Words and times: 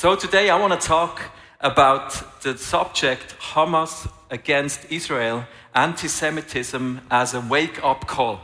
So 0.00 0.16
today 0.16 0.48
I 0.48 0.58
want 0.58 0.80
to 0.80 0.88
talk 0.88 1.20
about 1.60 2.40
the 2.40 2.56
subject 2.56 3.36
Hamas 3.38 4.10
against 4.30 4.90
Israel, 4.90 5.44
anti 5.74 6.08
Semitism 6.08 7.02
as 7.10 7.34
a 7.34 7.42
wake 7.42 7.84
up 7.84 8.06
call. 8.06 8.40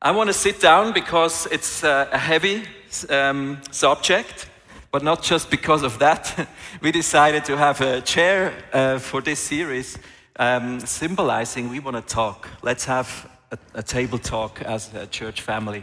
I 0.00 0.12
want 0.12 0.28
to 0.28 0.32
sit 0.32 0.62
down 0.62 0.94
because 0.94 1.46
it's 1.52 1.84
uh, 1.84 2.08
a 2.10 2.16
heavy 2.16 2.62
um, 3.10 3.60
subject, 3.70 4.48
but 4.90 5.02
not 5.02 5.22
just 5.22 5.50
because 5.50 5.82
of 5.82 5.98
that. 5.98 6.48
we 6.80 6.90
decided 6.90 7.44
to 7.44 7.58
have 7.58 7.82
a 7.82 8.00
chair 8.00 8.54
uh, 8.72 8.98
for 8.98 9.20
this 9.20 9.40
series, 9.40 9.98
um, 10.38 10.80
symbolizing 10.80 11.68
we 11.68 11.80
want 11.80 11.96
to 11.96 12.14
talk. 12.14 12.48
Let's 12.62 12.86
have 12.86 13.30
a, 13.50 13.58
a 13.74 13.82
table 13.82 14.18
talk 14.18 14.62
as 14.62 14.90
a 14.94 15.06
church 15.06 15.42
family. 15.42 15.82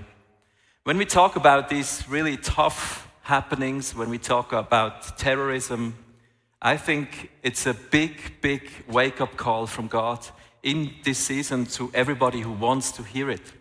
When 0.83 0.97
we 0.97 1.05
talk 1.05 1.35
about 1.35 1.69
these 1.69 2.03
really 2.09 2.37
tough 2.37 3.07
happenings, 3.23 3.95
when 3.95 4.09
we 4.09 4.17
talk 4.17 4.51
about 4.53 5.17
terrorism, 5.17 5.95
I 6.61 6.77
think 6.77 7.31
it's 7.43 7.65
a 7.65 7.73
big, 7.73 8.41
big 8.41 8.69
wake 8.87 9.21
up 9.21 9.35
call 9.37 9.67
from 9.67 9.87
God 9.87 10.25
in 10.63 10.93
this 11.03 11.17
season 11.17 11.65
to 11.65 11.89
everybody 11.93 12.41
who 12.41 12.51
wants 12.51 12.91
to 12.93 13.03
hear 13.03 13.29
it. 13.29 13.53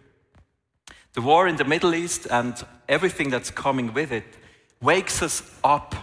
The 1.14 1.22
war 1.22 1.48
in 1.48 1.56
the 1.56 1.64
Middle 1.64 1.94
East 1.94 2.26
and 2.30 2.54
everything 2.88 3.30
that's 3.30 3.50
coming 3.50 3.92
with 3.94 4.12
it 4.12 4.36
wakes 4.82 5.22
us 5.22 5.42
up. 5.64 5.94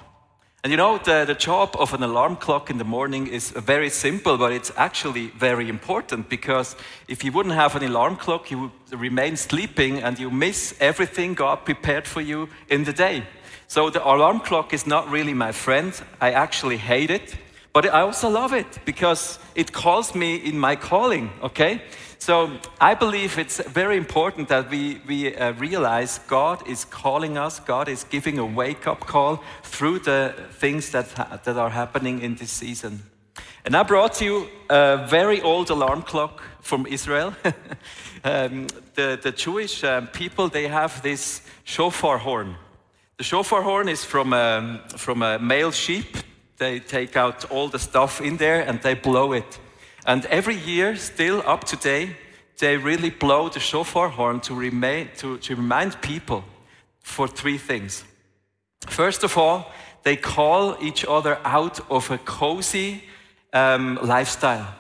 And 0.64 0.72
you 0.72 0.78
know, 0.78 0.98
the, 0.98 1.24
the 1.26 1.36
job 1.36 1.76
of 1.80 1.94
an 1.94 2.04
alarm 2.04 2.36
clock 2.36 2.70
in 2.70 2.78
the 2.78 2.84
morning 2.84 3.28
is 3.28 3.52
very 3.52 3.90
simple, 3.90 4.38
but 4.38 4.52
it's 4.52 4.72
actually 4.76 5.28
very 5.28 5.70
important 5.70 6.30
because 6.30 6.76
if 7.08 7.24
you 7.24 7.32
wouldn't 7.32 7.56
have 7.56 7.76
an 7.76 7.84
alarm 7.84 8.18
clock, 8.18 8.52
you 8.52 8.60
would 8.60 9.00
remain 9.00 9.38
sleeping 9.38 10.02
and 10.02 10.20
you 10.20 10.30
miss 10.30 10.76
everything 10.80 11.36
God 11.36 11.64
prepared 11.64 12.08
for 12.08 12.22
you 12.22 12.50
in 12.68 12.84
the 12.84 12.94
day. 12.94 13.24
So 13.70 13.90
the 13.90 14.06
alarm 14.06 14.40
clock 14.40 14.74
is 14.74 14.88
not 14.88 15.12
really 15.12 15.34
my 15.34 15.52
friend. 15.52 15.94
I 16.22 16.32
actually 16.32 16.78
hate 16.78 17.12
it, 17.12 17.36
but 17.74 17.86
I 17.86 18.02
also 18.02 18.30
love 18.30 18.54
it 18.54 18.80
because 18.86 19.40
it 19.56 19.74
calls 19.74 20.16
me 20.16 20.38
in 20.38 20.58
my 20.58 20.78
calling, 20.78 21.30
okay? 21.44 21.82
So 22.18 22.50
I 22.80 22.96
believe 22.96 23.38
it's 23.38 23.62
very 23.68 23.98
important 23.98 24.48
that 24.48 24.70
we, 24.70 25.02
we 25.06 25.36
uh, 25.36 25.52
realize 25.54 26.20
God 26.28 26.66
is 26.66 26.86
calling 26.86 27.38
us, 27.38 27.60
God 27.60 27.90
is 27.90 28.06
giving 28.06 28.40
a 28.40 28.46
wake 28.46 28.88
up 28.88 29.02
call 29.02 29.44
through 29.64 30.00
the 30.00 30.34
things 30.52 30.92
that, 30.92 31.44
that 31.44 31.58
are 31.58 31.70
happening 31.70 32.22
in 32.22 32.36
this 32.36 32.52
season. 32.52 33.04
And 33.66 33.76
I 33.76 33.84
brought 33.84 34.22
you 34.22 34.48
a 34.70 35.06
very 35.10 35.42
old 35.42 35.70
alarm 35.70 36.04
clock 36.04 36.42
from 36.62 36.88
Israel. 36.88 37.36
um, 38.24 38.68
the, 38.96 39.20
the 39.22 39.34
Jewish 39.34 39.84
um, 39.84 40.08
people, 40.08 40.48
they 40.48 40.70
have 40.70 41.02
this 41.02 41.42
shofar 41.66 42.18
horn. 42.18 42.56
The 43.18 43.24
shofar 43.24 43.64
horn 43.64 43.90
is 43.90 44.04
from 44.04 44.32
a, 44.32 44.58
um, 44.58 44.80
from 44.96 45.24
a 45.24 45.40
male 45.40 45.72
sheep. 45.72 46.18
They 46.58 46.80
take 46.80 47.16
out 47.16 47.50
all 47.50 47.68
the 47.68 47.80
stuff 47.80 48.22
in 48.22 48.38
there 48.38 48.62
and 48.62 48.80
they 48.84 48.94
blow 48.94 49.34
it. 49.34 49.60
And 50.06 50.24
every 50.28 50.56
year, 50.56 50.96
still 50.96 51.42
up 51.48 51.64
to 51.66 51.76
date, 51.76 52.16
they 52.60 52.78
really 52.78 53.10
blow 53.10 53.50
the 53.50 53.60
shofar 53.60 54.10
horn 54.10 54.40
to, 54.42 54.54
remain, 54.54 55.10
to, 55.18 55.40
to 55.40 55.56
remind 55.56 56.00
people 56.02 56.44
for 57.00 57.28
three 57.28 57.58
things. 57.58 58.04
First 58.88 59.24
of 59.24 59.36
all, 59.36 59.72
they 60.04 60.16
call 60.16 60.78
each 60.80 61.04
other 61.04 61.40
out 61.44 61.80
of 61.90 62.12
a 62.12 62.20
cozy 62.20 63.04
um, 63.52 63.98
lifestyle, 64.04 64.76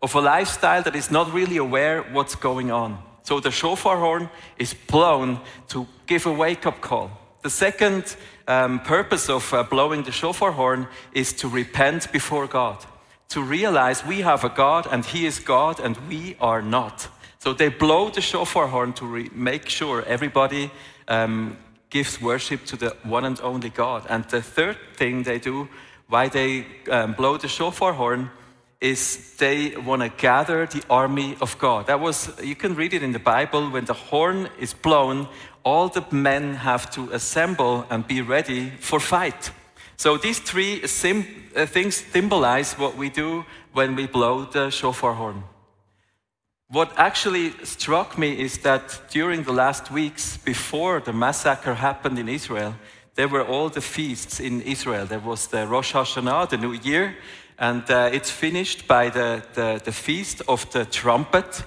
of 0.00 0.14
a 0.14 0.20
lifestyle 0.22 0.82
that 0.82 0.96
is 0.96 1.10
not 1.10 1.30
really 1.34 1.58
aware 1.58 2.02
what's 2.12 2.36
going 2.36 2.70
on. 2.70 3.02
So 3.22 3.38
the 3.38 3.50
shofar 3.50 3.98
horn 3.98 4.30
is 4.58 4.72
blown 4.72 5.40
to 5.68 5.86
give 6.06 6.24
a 6.24 6.32
wake 6.32 6.64
up 6.64 6.80
call. 6.80 7.18
The 7.42 7.50
second 7.50 8.16
um, 8.48 8.80
purpose 8.80 9.28
of 9.28 9.52
uh, 9.52 9.64
blowing 9.64 10.04
the 10.04 10.12
shofar 10.12 10.52
horn 10.52 10.88
is 11.12 11.32
to 11.34 11.48
repent 11.48 12.10
before 12.12 12.46
God 12.46 12.84
to 13.32 13.42
realize 13.42 14.04
we 14.04 14.20
have 14.20 14.44
a 14.44 14.50
God 14.50 14.86
and 14.90 15.06
He 15.06 15.24
is 15.24 15.38
God 15.38 15.80
and 15.80 15.96
we 16.08 16.36
are 16.38 16.60
not. 16.60 17.08
So 17.38 17.54
they 17.54 17.68
blow 17.68 18.10
the 18.10 18.20
shofar 18.20 18.66
horn 18.66 18.92
to 18.94 19.06
re- 19.06 19.30
make 19.32 19.70
sure 19.70 20.04
everybody 20.04 20.70
um, 21.08 21.56
gives 21.88 22.20
worship 22.20 22.66
to 22.66 22.76
the 22.76 22.94
one 23.02 23.24
and 23.24 23.40
only 23.40 23.70
God. 23.70 24.04
And 24.10 24.24
the 24.24 24.42
third 24.42 24.76
thing 24.96 25.22
they 25.22 25.38
do, 25.38 25.68
why 26.08 26.28
they 26.28 26.66
um, 26.90 27.14
blow 27.14 27.38
the 27.38 27.48
shofar 27.48 27.94
horn, 27.94 28.30
is 28.82 29.34
they 29.38 29.76
want 29.76 30.02
to 30.02 30.10
gather 30.10 30.66
the 30.66 30.82
army 30.90 31.36
of 31.40 31.58
God. 31.58 31.86
That 31.86 32.00
was, 32.00 32.30
you 32.42 32.54
can 32.54 32.74
read 32.74 32.92
it 32.92 33.02
in 33.02 33.12
the 33.12 33.18
Bible, 33.18 33.70
when 33.70 33.86
the 33.86 33.94
horn 33.94 34.50
is 34.58 34.74
blown, 34.74 35.28
all 35.64 35.88
the 35.88 36.04
men 36.10 36.54
have 36.54 36.90
to 36.90 37.10
assemble 37.12 37.86
and 37.90 38.06
be 38.06 38.20
ready 38.22 38.70
for 38.80 39.00
fight. 39.00 39.50
So 39.96 40.16
these 40.16 40.40
three 40.40 40.86
sim- 40.86 41.26
uh, 41.54 41.66
things 41.66 41.96
symbolize 41.96 42.74
what 42.74 42.96
we 42.96 43.08
do 43.08 43.44
when 43.72 43.94
we 43.94 44.06
blow 44.06 44.44
the 44.44 44.70
shofar 44.70 45.14
horn. 45.14 45.44
What 46.68 46.92
actually 46.96 47.50
struck 47.64 48.16
me 48.16 48.40
is 48.40 48.58
that 48.58 49.00
during 49.10 49.42
the 49.42 49.52
last 49.52 49.90
weeks 49.90 50.38
before 50.38 51.00
the 51.00 51.12
massacre 51.12 51.74
happened 51.74 52.18
in 52.18 52.28
Israel, 52.28 52.74
there 53.14 53.28
were 53.28 53.44
all 53.44 53.68
the 53.68 53.82
feasts 53.82 54.40
in 54.40 54.62
Israel. 54.62 55.04
There 55.04 55.18
was 55.18 55.48
the 55.48 55.66
Rosh 55.66 55.92
Hashanah, 55.92 56.48
the 56.48 56.56
New 56.56 56.72
Year, 56.72 57.14
and 57.58 57.88
uh, 57.90 58.08
it's 58.10 58.30
finished 58.30 58.88
by 58.88 59.10
the, 59.10 59.42
the, 59.52 59.82
the, 59.84 59.92
feast 59.92 60.40
of 60.48 60.70
the 60.72 60.86
trumpet. 60.86 61.62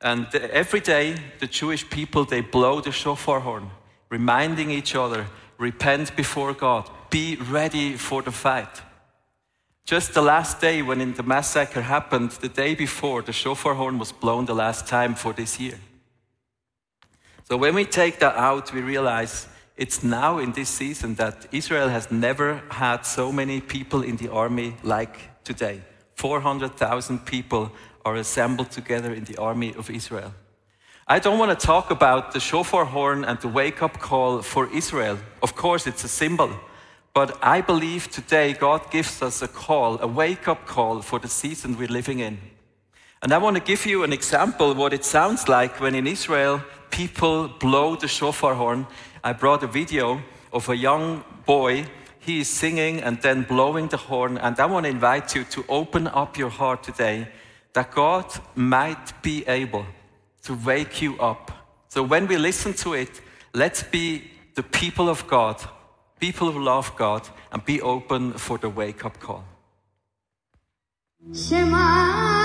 And 0.00 0.32
every 0.34 0.80
day, 0.80 1.16
the 1.40 1.46
Jewish 1.46 1.88
people, 1.88 2.24
they 2.24 2.40
blow 2.40 2.80
the 2.80 2.92
shofar 2.92 3.40
horn, 3.40 3.70
reminding 4.10 4.70
each 4.70 4.94
other, 4.94 5.26
repent 5.58 6.14
before 6.14 6.54
God, 6.54 6.88
be 7.10 7.36
ready 7.36 7.94
for 7.94 8.22
the 8.22 8.30
fight. 8.30 8.82
Just 9.84 10.14
the 10.14 10.22
last 10.22 10.60
day 10.60 10.82
when 10.82 11.14
the 11.14 11.22
massacre 11.22 11.82
happened, 11.82 12.30
the 12.32 12.48
day 12.48 12.74
before, 12.74 13.22
the 13.22 13.32
shofar 13.32 13.74
horn 13.74 13.98
was 13.98 14.12
blown 14.12 14.44
the 14.44 14.54
last 14.54 14.86
time 14.86 15.14
for 15.14 15.32
this 15.32 15.58
year. 15.58 15.78
So 17.44 17.56
when 17.56 17.74
we 17.74 17.86
take 17.86 18.18
that 18.18 18.36
out, 18.36 18.72
we 18.72 18.82
realize 18.82 19.48
it's 19.78 20.02
now 20.02 20.38
in 20.38 20.52
this 20.52 20.68
season 20.68 21.14
that 21.14 21.46
Israel 21.50 21.88
has 21.88 22.10
never 22.10 22.62
had 22.70 23.06
so 23.06 23.32
many 23.32 23.60
people 23.60 24.02
in 24.02 24.16
the 24.16 24.30
army 24.30 24.74
like 24.82 25.42
today. 25.44 25.80
400,000 26.16 27.24
people 27.24 27.72
are 28.08 28.16
assembled 28.16 28.70
together 28.70 29.12
in 29.12 29.24
the 29.24 29.36
army 29.36 29.74
of 29.76 29.90
Israel. 29.90 30.32
I 31.06 31.18
don't 31.18 31.38
want 31.38 31.52
to 31.58 31.66
talk 31.66 31.90
about 31.90 32.32
the 32.32 32.40
shofar 32.40 32.86
horn 32.86 33.24
and 33.24 33.38
the 33.40 33.48
wake 33.48 33.82
up 33.82 33.98
call 33.98 34.42
for 34.42 34.64
Israel. 34.72 35.18
Of 35.42 35.54
course, 35.54 35.86
it's 35.86 36.04
a 36.04 36.08
symbol. 36.08 36.50
But 37.12 37.38
I 37.42 37.60
believe 37.60 38.10
today 38.10 38.54
God 38.54 38.90
gives 38.90 39.22
us 39.22 39.42
a 39.42 39.48
call, 39.48 40.00
a 40.00 40.06
wake 40.06 40.48
up 40.48 40.66
call 40.66 41.02
for 41.02 41.18
the 41.18 41.28
season 41.28 41.76
we're 41.76 41.96
living 42.00 42.20
in. 42.20 42.38
And 43.22 43.32
I 43.32 43.38
want 43.38 43.56
to 43.56 43.62
give 43.62 43.84
you 43.84 44.04
an 44.04 44.12
example 44.12 44.74
what 44.74 44.92
it 44.92 45.04
sounds 45.04 45.48
like 45.48 45.80
when 45.80 45.94
in 45.94 46.06
Israel 46.06 46.62
people 46.90 47.48
blow 47.48 47.96
the 47.96 48.08
shofar 48.08 48.54
horn. 48.54 48.86
I 49.22 49.32
brought 49.34 49.62
a 49.62 49.66
video 49.80 50.22
of 50.52 50.68
a 50.68 50.76
young 50.76 51.24
boy. 51.44 51.86
He 52.20 52.40
is 52.40 52.48
singing 52.48 53.02
and 53.02 53.20
then 53.20 53.42
blowing 53.42 53.88
the 53.88 53.96
horn. 54.08 54.38
And 54.38 54.58
I 54.58 54.66
want 54.66 54.84
to 54.84 54.90
invite 54.90 55.34
you 55.34 55.44
to 55.44 55.64
open 55.68 56.06
up 56.06 56.38
your 56.38 56.50
heart 56.50 56.82
today 56.82 57.28
that 57.78 57.94
God 57.94 58.26
might 58.54 59.22
be 59.22 59.36
able 59.46 59.86
to 60.42 60.52
wake 60.54 61.00
you 61.00 61.12
up. 61.20 61.44
So 61.88 62.02
when 62.02 62.26
we 62.26 62.36
listen 62.36 62.72
to 62.84 62.94
it, 62.94 63.20
let's 63.54 63.82
be 63.82 64.30
the 64.54 64.62
people 64.62 65.08
of 65.08 65.26
God 65.26 65.56
people 66.18 66.50
who 66.50 66.60
love 66.62 66.94
God, 66.96 67.28
and 67.52 67.64
be 67.64 67.80
open 67.80 68.32
for 68.32 68.58
the 68.58 68.68
wake 68.68 69.04
up 69.04 69.18
call. 69.20 69.44
Shema. 71.32 72.37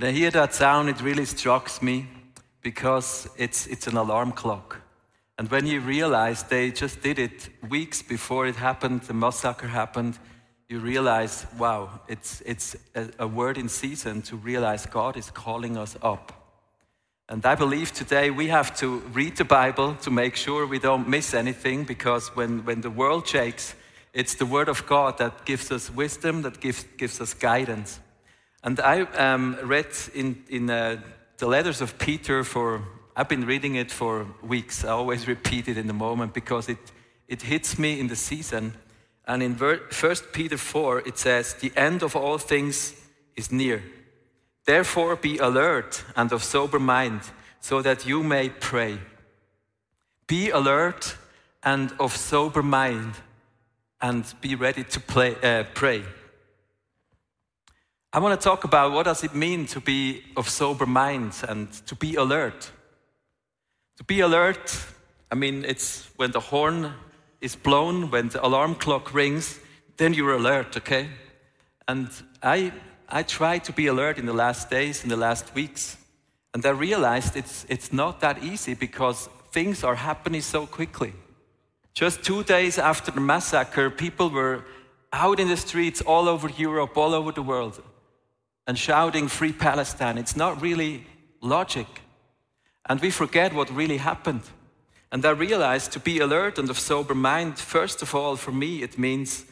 When 0.00 0.08
I 0.08 0.12
hear 0.12 0.30
that 0.30 0.54
sound, 0.54 0.88
it 0.88 1.02
really 1.02 1.26
strikes 1.26 1.82
me 1.82 2.06
because 2.62 3.28
it's, 3.36 3.66
it's 3.66 3.86
an 3.86 3.98
alarm 3.98 4.32
clock. 4.32 4.80
And 5.36 5.50
when 5.50 5.66
you 5.66 5.80
realize 5.80 6.42
they 6.42 6.70
just 6.70 7.02
did 7.02 7.18
it 7.18 7.50
weeks 7.68 8.00
before 8.00 8.46
it 8.46 8.56
happened, 8.56 9.02
the 9.02 9.12
massacre 9.12 9.66
happened, 9.66 10.18
you 10.70 10.78
realize, 10.78 11.44
wow, 11.58 12.00
it's, 12.08 12.40
it's 12.46 12.76
a, 12.94 13.10
a 13.18 13.26
word 13.26 13.58
in 13.58 13.68
season 13.68 14.22
to 14.22 14.36
realize 14.36 14.86
God 14.86 15.18
is 15.18 15.30
calling 15.30 15.76
us 15.76 15.98
up. 16.00 16.32
And 17.28 17.44
I 17.44 17.54
believe 17.54 17.92
today 17.92 18.30
we 18.30 18.48
have 18.48 18.74
to 18.76 19.00
read 19.12 19.36
the 19.36 19.44
Bible 19.44 19.96
to 19.96 20.10
make 20.10 20.34
sure 20.34 20.66
we 20.66 20.78
don't 20.78 21.08
miss 21.08 21.34
anything 21.34 21.84
because 21.84 22.34
when, 22.34 22.64
when 22.64 22.80
the 22.80 22.88
world 22.88 23.28
shakes, 23.28 23.74
it's 24.14 24.34
the 24.34 24.46
Word 24.46 24.70
of 24.70 24.86
God 24.86 25.18
that 25.18 25.44
gives 25.44 25.70
us 25.70 25.90
wisdom, 25.90 26.40
that 26.40 26.58
gives, 26.58 26.84
gives 26.96 27.20
us 27.20 27.34
guidance. 27.34 28.00
And 28.62 28.78
I 28.80 29.02
um, 29.02 29.56
read 29.62 29.88
in, 30.14 30.44
in 30.48 30.68
uh, 30.68 31.00
the 31.38 31.46
letters 31.46 31.80
of 31.80 31.98
Peter 31.98 32.44
for, 32.44 32.82
I've 33.16 33.28
been 33.28 33.46
reading 33.46 33.76
it 33.76 33.90
for 33.90 34.26
weeks. 34.42 34.84
I 34.84 34.90
always 34.90 35.26
repeat 35.34 35.68
it 35.68 35.78
in 35.78 35.86
the 35.86 35.94
moment 35.94 36.34
because 36.34 36.68
it, 36.68 36.78
it 37.28 37.42
hits 37.42 37.78
me 37.78 37.98
in 37.98 38.08
the 38.08 38.16
season. 38.16 38.74
And 39.26 39.42
in 39.42 39.54
1 39.54 39.78
Peter 40.32 40.56
4, 40.56 41.00
it 41.06 41.18
says, 41.18 41.54
The 41.54 41.72
end 41.76 42.02
of 42.02 42.16
all 42.16 42.38
things 42.38 42.94
is 43.36 43.50
near. 43.50 43.82
Therefore, 44.66 45.16
be 45.16 45.38
alert 45.38 46.04
and 46.16 46.32
of 46.32 46.44
sober 46.44 46.78
mind, 46.78 47.20
so 47.60 47.80
that 47.82 48.06
you 48.06 48.22
may 48.22 48.48
pray. 48.48 48.98
Be 50.26 50.50
alert 50.50 51.16
and 51.62 51.92
of 51.98 52.16
sober 52.16 52.62
mind, 52.62 53.14
and 54.00 54.24
be 54.40 54.54
ready 54.54 54.84
to 54.84 55.00
play, 55.00 55.36
uh, 55.42 55.64
pray. 55.74 56.04
I 58.12 58.18
want 58.18 58.40
to 58.40 58.44
talk 58.44 58.64
about 58.64 58.90
what 58.90 59.04
does 59.04 59.22
it 59.22 59.36
mean 59.36 59.66
to 59.66 59.80
be 59.80 60.24
of 60.36 60.48
sober 60.48 60.84
mind 60.84 61.32
and 61.48 61.70
to 61.86 61.94
be 61.94 62.16
alert. 62.16 62.72
To 63.98 64.04
be 64.04 64.18
alert, 64.18 64.76
I 65.30 65.36
mean, 65.36 65.64
it's 65.64 66.10
when 66.16 66.32
the 66.32 66.40
horn 66.40 66.92
is 67.40 67.54
blown, 67.54 68.10
when 68.10 68.28
the 68.28 68.44
alarm 68.44 68.74
clock 68.74 69.14
rings, 69.14 69.60
then 69.96 70.12
you're 70.12 70.32
alert, 70.32 70.76
okay? 70.78 71.08
And 71.86 72.08
I, 72.42 72.72
I 73.08 73.22
tried 73.22 73.62
to 73.64 73.72
be 73.72 73.86
alert 73.86 74.18
in 74.18 74.26
the 74.26 74.32
last 74.32 74.70
days, 74.70 75.04
in 75.04 75.08
the 75.08 75.16
last 75.16 75.54
weeks, 75.54 75.96
and 76.52 76.66
I 76.66 76.70
realized 76.70 77.36
it's, 77.36 77.64
it's 77.68 77.92
not 77.92 78.18
that 78.22 78.42
easy 78.42 78.74
because 78.74 79.28
things 79.52 79.84
are 79.84 79.94
happening 79.94 80.40
so 80.40 80.66
quickly. 80.66 81.12
Just 81.94 82.24
two 82.24 82.42
days 82.42 82.76
after 82.76 83.12
the 83.12 83.20
massacre, 83.20 83.88
people 83.88 84.30
were 84.30 84.64
out 85.12 85.38
in 85.38 85.46
the 85.46 85.56
streets 85.56 86.00
all 86.00 86.28
over 86.28 86.48
Europe, 86.48 86.96
all 86.96 87.14
over 87.14 87.30
the 87.30 87.42
world 87.42 87.80
and 88.70 88.78
shouting 88.78 89.26
Free 89.26 89.52
Palestine. 89.52 90.16
It's 90.16 90.36
not 90.36 90.62
really 90.62 91.04
logic. 91.40 91.88
And 92.88 93.00
we 93.00 93.10
forget 93.10 93.52
what 93.52 93.68
really 93.74 93.96
happened. 93.96 94.42
And 95.10 95.26
I 95.26 95.30
realized 95.30 95.90
to 95.94 95.98
be 95.98 96.20
alert 96.20 96.56
and 96.56 96.70
of 96.70 96.78
sober 96.78 97.16
mind, 97.16 97.58
first 97.58 98.00
of 98.00 98.14
all, 98.14 98.36
for 98.36 98.52
me, 98.52 98.82
it 98.84 98.96
means 98.96 99.44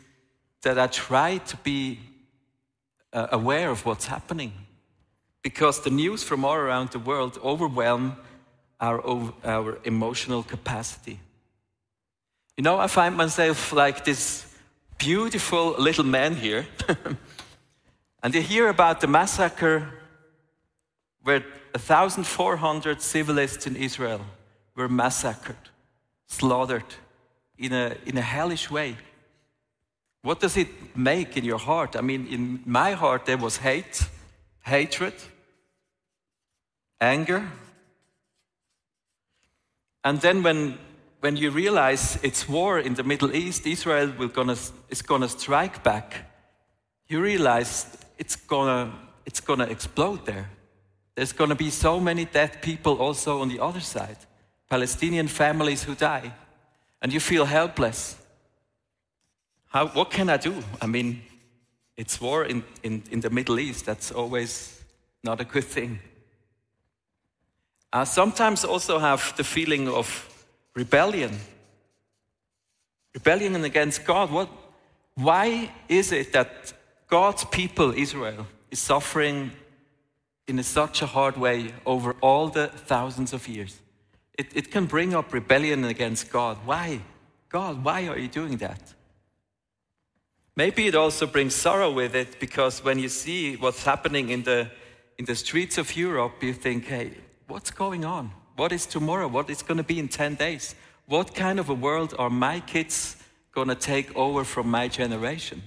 that 0.62 0.78
I 0.78 0.86
try 0.86 1.38
to 1.38 1.56
be 1.64 1.98
uh, 3.12 3.26
aware 3.32 3.70
of 3.70 3.84
what's 3.84 4.06
happening. 4.06 4.52
Because 5.42 5.80
the 5.80 5.90
news 5.90 6.22
from 6.22 6.44
all 6.44 6.54
around 6.54 6.90
the 6.90 7.00
world 7.00 7.40
overwhelm 7.42 8.18
our, 8.80 9.02
our 9.44 9.80
emotional 9.82 10.44
capacity. 10.44 11.18
You 12.56 12.62
know, 12.62 12.78
I 12.78 12.86
find 12.86 13.16
myself 13.16 13.72
like 13.72 14.04
this 14.04 14.46
beautiful 14.96 15.74
little 15.76 16.04
man 16.04 16.36
here 16.36 16.68
And 18.28 18.34
you 18.34 18.42
hear 18.42 18.68
about 18.68 19.00
the 19.00 19.06
massacre 19.06 19.88
where 21.22 21.40
1,400 21.72 23.00
civilists 23.00 23.66
in 23.66 23.74
Israel 23.74 24.20
were 24.76 24.86
massacred, 24.86 25.56
slaughtered 26.26 26.84
in 27.56 27.72
a, 27.72 27.96
in 28.04 28.18
a 28.18 28.20
hellish 28.20 28.70
way. 28.70 28.98
What 30.20 30.40
does 30.40 30.58
it 30.58 30.68
make 30.94 31.38
in 31.38 31.44
your 31.46 31.56
heart? 31.56 31.96
I 31.96 32.02
mean, 32.02 32.26
in 32.26 32.60
my 32.66 32.92
heart, 32.92 33.24
there 33.24 33.38
was 33.38 33.56
hate, 33.56 34.06
hatred, 34.60 35.14
anger. 37.00 37.50
And 40.04 40.20
then 40.20 40.42
when, 40.42 40.76
when 41.20 41.38
you 41.38 41.50
realize 41.50 42.18
it's 42.22 42.46
war 42.46 42.78
in 42.78 42.92
the 42.92 43.04
Middle 43.04 43.34
East, 43.34 43.66
Israel 43.66 44.12
will 44.18 44.28
gonna, 44.28 44.56
is 44.90 45.00
going 45.00 45.22
to 45.22 45.30
strike 45.30 45.82
back, 45.82 46.26
you 47.06 47.22
realize 47.22 47.86
it's 48.18 48.36
gonna, 48.36 48.92
it's 49.24 49.40
gonna 49.40 49.64
explode 49.64 50.26
there. 50.26 50.50
There's 51.14 51.32
gonna 51.32 51.54
be 51.54 51.70
so 51.70 51.98
many 51.98 52.24
dead 52.24 52.60
people 52.60 52.98
also 52.98 53.40
on 53.40 53.48
the 53.48 53.60
other 53.60 53.80
side, 53.80 54.18
Palestinian 54.68 55.28
families 55.28 55.84
who 55.84 55.94
die, 55.94 56.32
and 57.00 57.12
you 57.12 57.20
feel 57.20 57.44
helpless. 57.44 58.16
How, 59.68 59.88
what 59.88 60.10
can 60.10 60.28
I 60.28 60.36
do? 60.36 60.62
I 60.80 60.86
mean, 60.86 61.22
it's 61.96 62.20
war 62.20 62.44
in, 62.44 62.64
in, 62.82 63.02
in 63.10 63.20
the 63.20 63.30
Middle 63.30 63.58
East. 63.58 63.86
That's 63.86 64.10
always 64.12 64.82
not 65.22 65.40
a 65.40 65.44
good 65.44 65.64
thing. 65.64 65.98
I 67.92 68.04
sometimes 68.04 68.64
also 68.64 68.98
have 68.98 69.34
the 69.36 69.44
feeling 69.44 69.88
of 69.88 70.28
rebellion. 70.74 71.38
Rebellion 73.14 73.64
against 73.64 74.04
God. 74.04 74.30
What, 74.30 74.48
why 75.14 75.72
is 75.88 76.12
it 76.12 76.32
that 76.32 76.72
God's 77.08 77.44
people, 77.44 77.92
Israel, 77.96 78.46
is 78.70 78.78
suffering 78.78 79.50
in 80.46 80.62
such 80.62 81.02
a 81.02 81.06
hard 81.06 81.36
way 81.36 81.72
over 81.86 82.14
all 82.20 82.48
the 82.48 82.68
thousands 82.68 83.32
of 83.32 83.48
years. 83.48 83.80
It, 84.34 84.54
it 84.54 84.70
can 84.70 84.86
bring 84.86 85.14
up 85.14 85.32
rebellion 85.32 85.84
against 85.84 86.30
God. 86.30 86.58
Why? 86.64 87.00
God, 87.48 87.82
why 87.84 88.06
are 88.08 88.18
you 88.18 88.28
doing 88.28 88.58
that? 88.58 88.94
Maybe 90.54 90.86
it 90.86 90.94
also 90.94 91.26
brings 91.26 91.54
sorrow 91.54 91.90
with 91.92 92.14
it 92.14 92.40
because 92.40 92.84
when 92.84 92.98
you 92.98 93.08
see 93.08 93.56
what's 93.56 93.84
happening 93.84 94.28
in 94.28 94.42
the, 94.42 94.70
in 95.16 95.24
the 95.24 95.34
streets 95.34 95.78
of 95.78 95.96
Europe, 95.96 96.42
you 96.42 96.52
think, 96.52 96.86
hey, 96.86 97.12
what's 97.46 97.70
going 97.70 98.04
on? 98.04 98.32
What 98.56 98.72
is 98.72 98.84
tomorrow? 98.84 99.28
What 99.28 99.48
is 99.50 99.62
going 99.62 99.78
to 99.78 99.84
be 99.84 99.98
in 99.98 100.08
10 100.08 100.34
days? 100.34 100.74
What 101.06 101.34
kind 101.34 101.58
of 101.58 101.68
a 101.70 101.74
world 101.74 102.14
are 102.18 102.28
my 102.28 102.60
kids 102.60 103.16
going 103.52 103.68
to 103.68 103.74
take 103.74 104.14
over 104.16 104.44
from 104.44 104.68
my 104.68 104.88
generation? 104.88 105.62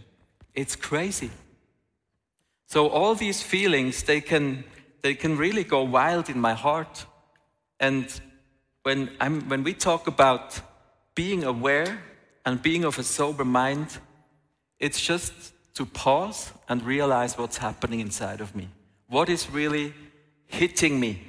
It's 0.53 0.75
crazy. 0.75 1.31
So 2.67 2.87
all 2.87 3.15
these 3.15 3.41
feelings, 3.41 4.03
they 4.03 4.21
can, 4.21 4.63
they 5.01 5.13
can 5.13 5.37
really 5.37 5.63
go 5.63 5.83
wild 5.83 6.29
in 6.29 6.39
my 6.39 6.53
heart. 6.53 7.05
And 7.79 8.07
when, 8.83 9.09
I'm, 9.19 9.47
when 9.49 9.63
we 9.63 9.73
talk 9.73 10.07
about 10.07 10.59
being 11.15 11.43
aware 11.43 12.01
and 12.45 12.61
being 12.61 12.85
of 12.85 12.97
a 12.97 13.03
sober 13.03 13.45
mind, 13.45 13.97
it's 14.79 15.01
just 15.01 15.33
to 15.75 15.85
pause 15.85 16.51
and 16.67 16.83
realize 16.83 17.37
what's 17.37 17.57
happening 17.57 17.99
inside 17.99 18.41
of 18.41 18.55
me. 18.55 18.69
What 19.07 19.29
is 19.29 19.49
really 19.49 19.93
hitting 20.47 20.99
me? 20.99 21.21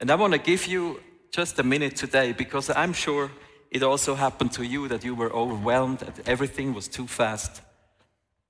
And 0.00 0.10
I 0.10 0.14
want 0.14 0.32
to 0.32 0.38
give 0.38 0.66
you 0.66 1.00
just 1.30 1.58
a 1.58 1.62
minute 1.62 1.96
today 1.96 2.32
because 2.32 2.70
I'm 2.70 2.92
sure 2.92 3.30
it 3.70 3.82
also 3.82 4.14
happened 4.14 4.52
to 4.52 4.64
you 4.64 4.88
that 4.88 5.04
you 5.04 5.14
were 5.14 5.32
overwhelmed, 5.32 5.98
that 6.00 6.28
everything 6.28 6.74
was 6.74 6.88
too 6.88 7.06
fast. 7.06 7.62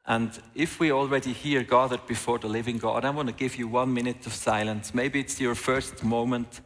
And 0.07 0.31
if 0.55 0.79
we 0.79 0.93
already 0.93 1.33
here 1.33 1.65
gathered 1.65 2.07
before 2.07 2.39
the 2.39 2.47
living 2.47 2.79
God, 2.79 3.05
I 3.05 3.11
want 3.11 3.29
to 3.29 3.35
give 3.35 3.57
you 3.57 3.67
one 3.67 3.93
minute 3.93 4.25
of 4.27 4.33
silence. 4.33 4.95
Maybe 4.95 5.19
it's 5.19 5.41
your 5.41 5.57
first 5.57 6.05
moment 6.05 6.61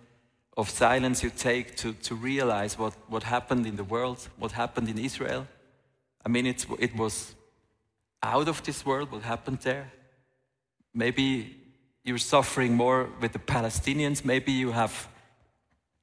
of 0.57 0.69
silence 0.69 1.23
you 1.23 1.31
take 1.31 1.75
to, 1.77 1.95
to 1.95 2.15
realize 2.15 2.79
what, 2.79 2.93
what 3.09 3.23
happened 3.23 3.67
in 3.67 3.77
the 3.77 3.85
world, 3.85 4.29
what 4.39 4.53
happened 4.53 4.91
in 4.91 4.99
Israel. 4.99 5.47
I 6.25 6.29
mean, 6.29 6.47
it's, 6.47 6.67
it 6.79 6.95
was 6.95 7.35
out 8.23 8.47
of 8.47 8.63
this 8.63 8.85
world, 8.85 9.11
what 9.11 9.23
happened 9.23 9.61
there. 9.61 9.91
Maybe 10.93 11.57
you're 12.05 12.19
suffering 12.19 12.75
more 12.75 13.09
with 13.21 13.33
the 13.33 13.39
Palestinians. 13.39 14.23
Maybe 14.23 14.53
you 14.53 14.73
have 14.73 15.09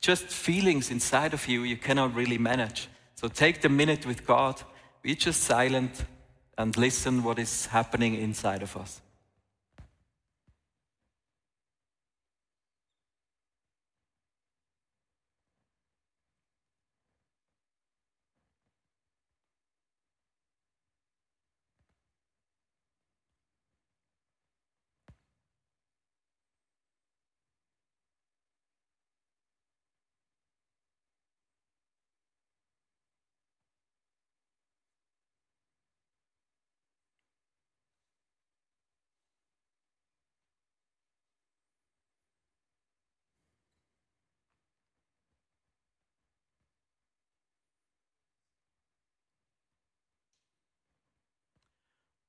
just 0.02 0.26
feelings 0.26 0.90
inside 0.90 1.34
of 1.36 1.48
you 1.48 1.62
you 1.62 1.78
cannot 1.78 2.16
really 2.16 2.40
manage. 2.40 2.88
So 3.14 3.28
take 3.28 3.62
the 3.62 3.70
minute 3.70 4.08
with 4.08 4.26
God, 4.26 4.62
be 5.04 5.16
just 5.16 5.44
silent 5.44 6.04
and 6.58 6.76
listen 6.78 7.24
what 7.24 7.40
is 7.40 7.68
happening 7.68 8.16
inside 8.16 8.64
of 8.64 8.76
us. 8.76 9.02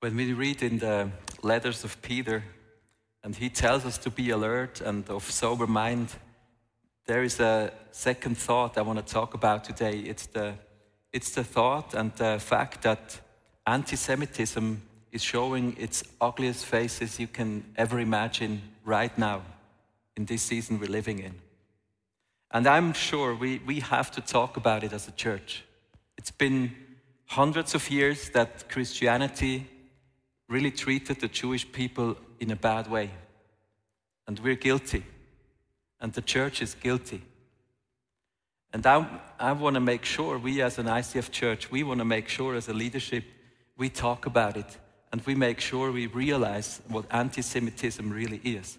When 0.01 0.15
we 0.15 0.33
read 0.33 0.63
in 0.63 0.79
the 0.79 1.11
letters 1.43 1.83
of 1.83 2.01
Peter, 2.03 2.45
and 3.25 3.35
he 3.35 3.51
tells 3.51 3.85
us 3.85 3.99
to 3.99 4.11
be 4.11 4.31
alert 4.31 4.81
and 4.81 5.09
of 5.11 5.29
sober 5.29 5.67
mind, 5.67 6.15
there 7.07 7.25
is 7.25 7.41
a 7.41 7.73
second 7.91 8.39
thought 8.39 8.79
I 8.79 8.83
want 8.83 9.05
to 9.05 9.13
talk 9.13 9.35
about 9.35 9.65
today. 9.65 9.99
It's 9.99 10.27
the, 10.27 10.55
it's 11.13 11.33
the 11.33 11.43
thought 11.43 11.95
and 11.95 12.15
the 12.15 12.39
fact 12.39 12.83
that 12.83 13.19
anti 13.67 13.97
Semitism 13.97 14.81
is 15.11 15.23
showing 15.25 15.77
its 15.77 16.05
ugliest 16.21 16.65
faces 16.65 17.19
you 17.19 17.27
can 17.27 17.65
ever 17.75 17.99
imagine 17.99 18.63
right 18.85 19.19
now 19.19 19.43
in 20.17 20.27
this 20.27 20.43
season 20.43 20.79
we're 20.79 20.87
living 20.87 21.19
in. 21.19 21.35
And 22.53 22.69
I'm 22.69 22.93
sure 22.93 23.35
we, 23.35 23.61
we 23.67 23.81
have 23.81 24.13
to 24.13 24.21
talk 24.21 24.57
about 24.57 24.85
it 24.85 24.93
as 24.93 25.09
a 25.09 25.13
church. 25.13 25.65
It's 26.17 26.31
been 26.31 26.73
hundreds 27.27 27.75
of 27.75 27.91
years 27.91 28.31
that 28.31 28.69
Christianity 28.69 29.67
really 30.49 30.71
treated 30.71 31.21
the 31.21 31.29
Jewish 31.29 31.71
people 31.71 32.17
in 32.41 32.51
a 32.51 32.57
bad 32.57 32.91
way. 32.91 33.11
And 34.27 34.39
we're 34.41 34.55
guilty. 34.55 35.05
And 36.01 36.13
the 36.13 36.23
church 36.23 36.63
is 36.63 36.75
guilty. 36.75 37.23
And 38.73 38.87
I, 38.87 39.07
I 39.39 39.53
want 39.53 39.75
to 39.75 39.81
make 39.81 40.05
sure, 40.05 40.39
we 40.39 40.61
as 40.63 40.79
an 40.79 40.87
ICF 40.87 41.31
church, 41.31 41.71
we 41.71 41.83
want 41.83 41.99
to 42.01 42.05
make 42.05 42.29
sure 42.29 42.55
as 42.55 42.69
a 42.69 42.75
leadership, 42.75 43.25
we 43.77 43.89
talk 43.89 44.27
about 44.27 44.57
it 44.57 44.79
and 45.13 45.23
we 45.23 45.35
make 45.35 45.61
sure 45.61 45.91
we 45.91 46.07
realize 46.07 46.81
what 46.89 47.07
anti 47.11 47.43
Semitism 47.43 48.11
really 48.11 48.41
is. 48.45 48.79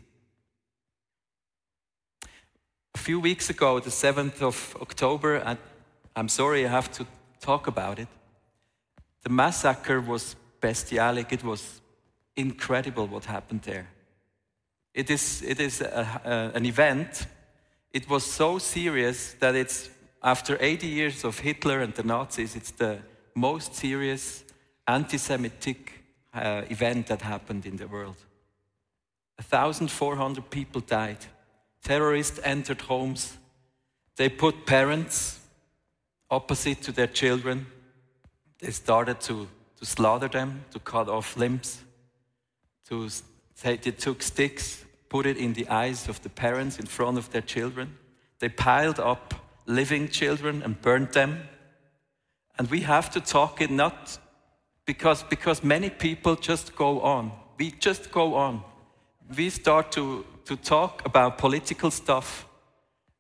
A 2.93 2.97
few 2.97 3.19
weeks 3.19 3.49
ago, 3.49 3.79
the 3.79 3.89
7th 3.89 4.41
of 4.41 4.77
October, 4.81 5.41
I, 5.43 5.57
I'm 6.15 6.29
sorry 6.29 6.65
I 6.65 6.69
have 6.69 6.91
to 6.93 7.07
talk 7.39 7.67
about 7.67 7.97
it. 7.97 8.07
The 9.23 9.29
massacre 9.29 10.01
was 10.01 10.35
bestialic, 10.62 11.32
it 11.32 11.44
was 11.44 11.82
incredible 12.36 13.08
what 13.08 13.25
happened 13.25 13.62
there. 13.63 13.88
It 14.94 15.10
is, 15.10 15.44
it 15.44 15.60
is 15.60 15.82
a, 15.82 16.22
a, 16.25 16.58
an 16.58 16.66
event. 16.66 17.28
It 17.92 18.10
was 18.10 18.24
so 18.24 18.58
serious 18.58 19.34
that 19.39 19.56
it's, 19.56 19.89
after 20.22 20.58
80 20.60 20.88
years 20.88 21.24
of 21.24 21.39
Hitler 21.39 21.80
and 21.80 21.94
the 21.94 22.04
Nazis, 22.04 22.56
it's 22.56 22.72
the 22.72 23.00
most 23.36 23.75
serious 23.75 24.44
anti 24.88 25.18
Semitic 25.18 25.94
uh, 26.34 26.63
event 26.70 27.08
that 27.08 27.22
happened 27.22 27.66
in 27.66 27.78
the 27.78 27.88
world. 27.88 28.18
1,400 29.38 30.50
people 30.50 30.82
died. 30.82 31.25
Terrorists 31.84 32.39
entered 32.44 32.82
homes. 32.82 33.38
They 34.18 34.30
put 34.30 34.66
parents 34.66 35.39
opposite 36.30 36.82
to 36.84 36.92
their 36.92 37.08
children. 37.08 37.68
They 38.60 38.72
started 38.72 39.22
to, 39.22 39.48
to 39.79 39.86
slaughter 39.86 40.27
them, 40.27 40.65
to 40.71 40.79
cut 40.79 41.07
off 41.07 41.38
limbs. 41.38 41.81
To, 42.89 43.07
they, 43.63 43.77
took 43.77 44.21
sticks, 44.21 44.83
put 45.07 45.25
it 45.25 45.38
in 45.38 45.53
the 45.53 45.67
eyes 45.69 46.09
of 46.09 46.21
the 46.21 46.29
parents 46.29 46.79
in 46.79 46.86
front 46.86 47.17
of 47.17 47.31
their 47.31 47.41
children. 47.41 47.98
They 48.39 48.50
piled 48.50 49.00
up 49.00 49.33
living 49.65 50.09
children 50.09 50.62
and 50.63 50.81
burned 50.81 51.13
them. 51.13 51.43
And 52.57 52.69
we 52.69 52.81
have 52.81 53.09
to 53.12 53.21
talk 53.21 53.62
it 53.62 53.71
not 53.71 54.17
because, 54.86 55.24
because 55.24 55.63
many 55.63 55.89
people 55.89 56.36
just 56.36 56.75
go 56.75 57.01
on. 57.01 57.31
We 57.57 57.71
just 57.71 58.12
go 58.12 58.36
on. 58.36 58.63
We 59.38 59.50
start 59.50 59.91
to, 59.93 60.25
to 60.45 60.57
talk 60.57 61.05
about 61.05 61.38
political 61.38 61.91
stuff. 61.91 62.48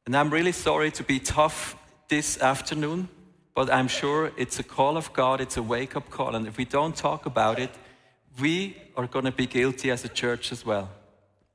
And 0.05 0.17
I'm 0.17 0.31
really 0.31 0.51
sorry 0.51 0.91
to 0.91 1.03
be 1.03 1.19
tough 1.19 1.77
this 2.09 2.41
afternoon, 2.41 3.07
but 3.59 3.69
I'm 3.73 3.89
sure 3.89 4.31
it's 4.37 4.57
a 4.57 4.63
call 4.63 4.95
of 4.95 5.11
God, 5.11 5.41
it's 5.41 5.57
a 5.57 5.61
wake 5.61 5.97
up 5.97 6.09
call. 6.09 6.33
And 6.33 6.47
if 6.47 6.55
we 6.55 6.63
don't 6.63 6.95
talk 6.95 7.25
about 7.25 7.59
it, 7.59 7.69
we 8.39 8.77
are 8.95 9.05
going 9.05 9.25
to 9.25 9.33
be 9.33 9.47
guilty 9.47 9.91
as 9.91 10.05
a 10.05 10.07
church 10.07 10.53
as 10.53 10.65
well. 10.65 10.89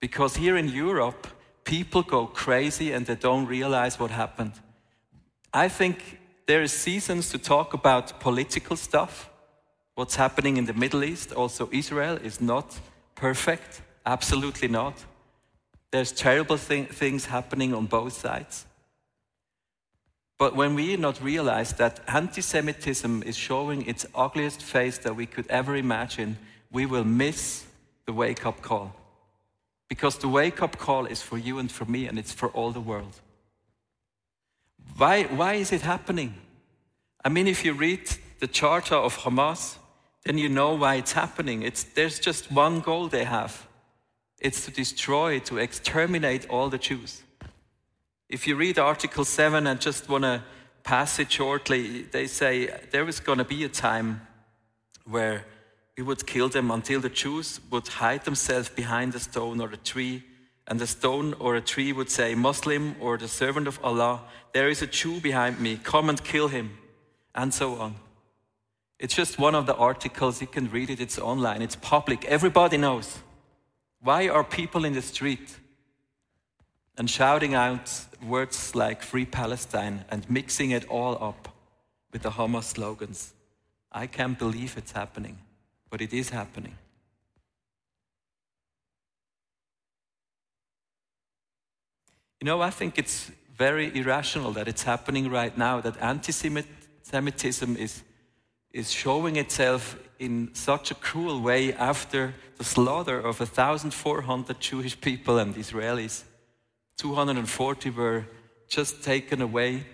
Because 0.00 0.36
here 0.36 0.58
in 0.58 0.68
Europe, 0.68 1.26
people 1.64 2.02
go 2.02 2.26
crazy 2.26 2.92
and 2.92 3.06
they 3.06 3.14
don't 3.14 3.46
realize 3.46 3.98
what 3.98 4.10
happened. 4.10 4.52
I 5.54 5.70
think 5.70 6.18
there 6.44 6.60
are 6.60 6.68
seasons 6.68 7.30
to 7.30 7.38
talk 7.38 7.72
about 7.72 8.20
political 8.20 8.76
stuff 8.76 9.30
what's 9.94 10.16
happening 10.16 10.58
in 10.58 10.66
the 10.66 10.74
Middle 10.74 11.04
East. 11.04 11.32
Also, 11.32 11.70
Israel 11.72 12.18
is 12.22 12.38
not 12.38 12.78
perfect, 13.14 13.80
absolutely 14.04 14.68
not. 14.68 15.02
There's 15.90 16.12
terrible 16.12 16.58
things 16.58 17.24
happening 17.24 17.72
on 17.72 17.86
both 17.86 18.12
sides. 18.12 18.66
But 20.38 20.56
when 20.56 20.74
we 20.74 20.96
not 20.96 21.22
realize 21.22 21.72
that 21.74 22.00
anti 22.08 22.40
Semitism 22.40 23.22
is 23.22 23.36
showing 23.36 23.86
its 23.86 24.06
ugliest 24.14 24.62
face 24.62 24.98
that 24.98 25.14
we 25.16 25.26
could 25.26 25.46
ever 25.48 25.76
imagine, 25.76 26.38
we 26.72 26.86
will 26.86 27.04
miss 27.04 27.64
the 28.06 28.12
wake 28.12 28.44
up 28.44 28.60
call. 28.60 28.94
Because 29.88 30.18
the 30.18 30.28
wake 30.28 30.60
up 30.62 30.76
call 30.76 31.06
is 31.06 31.22
for 31.22 31.38
you 31.38 31.58
and 31.58 31.70
for 31.70 31.84
me, 31.84 32.06
and 32.06 32.18
it's 32.18 32.32
for 32.32 32.48
all 32.48 32.72
the 32.72 32.80
world. 32.80 33.20
Why, 34.96 35.24
why 35.24 35.54
is 35.54 35.72
it 35.72 35.82
happening? 35.82 36.34
I 37.24 37.28
mean, 37.28 37.46
if 37.46 37.64
you 37.64 37.72
read 37.72 38.10
the 38.40 38.46
Charter 38.46 38.96
of 38.96 39.18
Hamas, 39.18 39.76
then 40.24 40.38
you 40.38 40.48
know 40.48 40.74
why 40.74 40.96
it's 40.96 41.12
happening. 41.12 41.62
It's, 41.62 41.84
there's 41.84 42.18
just 42.18 42.50
one 42.50 42.80
goal 42.80 43.08
they 43.08 43.24
have 43.24 43.66
it's 44.44 44.66
to 44.66 44.70
destroy, 44.70 45.38
to 45.38 45.56
exterminate 45.56 46.46
all 46.50 46.68
the 46.68 46.76
Jews. 46.76 47.22
If 48.28 48.46
you 48.46 48.56
read 48.56 48.78
Article 48.78 49.24
7 49.24 49.66
and 49.66 49.80
just 49.80 50.08
want 50.08 50.24
to 50.24 50.42
pass 50.82 51.18
it 51.18 51.30
shortly, 51.30 52.02
they 52.02 52.26
say 52.26 52.70
there 52.90 53.04
was 53.04 53.20
going 53.20 53.38
to 53.38 53.44
be 53.44 53.64
a 53.64 53.68
time 53.68 54.26
where 55.04 55.44
we 55.96 56.02
would 56.02 56.26
kill 56.26 56.48
them 56.48 56.70
until 56.70 57.00
the 57.00 57.10
Jews 57.10 57.60
would 57.70 57.86
hide 57.86 58.24
themselves 58.24 58.68
behind 58.68 59.14
a 59.14 59.20
stone 59.20 59.60
or 59.60 59.68
a 59.70 59.76
tree, 59.76 60.24
and 60.66 60.80
the 60.80 60.86
stone 60.86 61.34
or 61.34 61.54
a 61.54 61.60
tree 61.60 61.92
would 61.92 62.10
say, 62.10 62.34
Muslim 62.34 62.96
or 62.98 63.18
the 63.18 63.28
servant 63.28 63.68
of 63.68 63.78
Allah, 63.84 64.22
there 64.52 64.68
is 64.68 64.80
a 64.80 64.86
Jew 64.86 65.20
behind 65.20 65.60
me, 65.60 65.78
come 65.82 66.08
and 66.08 66.22
kill 66.24 66.48
him, 66.48 66.78
and 67.34 67.52
so 67.52 67.76
on. 67.76 67.96
It's 68.98 69.14
just 69.14 69.38
one 69.38 69.54
of 69.54 69.66
the 69.66 69.74
articles. 69.74 70.40
You 70.40 70.46
can 70.46 70.70
read 70.70 70.88
it, 70.88 71.00
it's 71.00 71.18
online, 71.18 71.60
it's 71.60 71.76
public. 71.76 72.24
Everybody 72.24 72.78
knows. 72.78 73.18
Why 74.00 74.28
are 74.28 74.42
people 74.42 74.84
in 74.84 74.94
the 74.94 75.02
street 75.02 75.58
and 76.96 77.10
shouting 77.10 77.54
out 77.54 77.90
words 78.26 78.74
like 78.74 79.02
Free 79.02 79.26
Palestine 79.26 80.04
and 80.10 80.28
mixing 80.30 80.70
it 80.70 80.86
all 80.88 81.22
up 81.22 81.48
with 82.12 82.22
the 82.22 82.30
Hamas 82.30 82.64
slogans? 82.64 83.32
I 83.90 84.06
can't 84.06 84.38
believe 84.38 84.76
it's 84.76 84.92
happening, 84.92 85.38
but 85.90 86.00
it 86.00 86.12
is 86.12 86.30
happening. 86.30 86.76
You 92.40 92.46
know, 92.46 92.60
I 92.60 92.70
think 92.70 92.98
it's 92.98 93.30
very 93.56 93.96
irrational 93.96 94.52
that 94.52 94.68
it's 94.68 94.82
happening 94.82 95.30
right 95.30 95.56
now, 95.56 95.80
that 95.80 95.96
anti 96.00 96.32
Semitism 97.02 97.76
is 97.76 98.02
is 98.74 98.90
showing 98.90 99.36
itself 99.36 99.96
in 100.18 100.50
such 100.52 100.90
a 100.90 100.94
cruel 100.94 101.40
way 101.40 101.72
after 101.72 102.34
the 102.58 102.64
slaughter 102.64 103.18
of 103.18 103.38
1,400 103.38 104.60
Jewish 104.60 105.00
people 105.00 105.38
and 105.38 105.54
Israelis. 105.54 106.24
240 106.96 107.90
were 107.90 108.24
just 108.68 109.02
taken 109.02 109.42
away. 109.42 109.84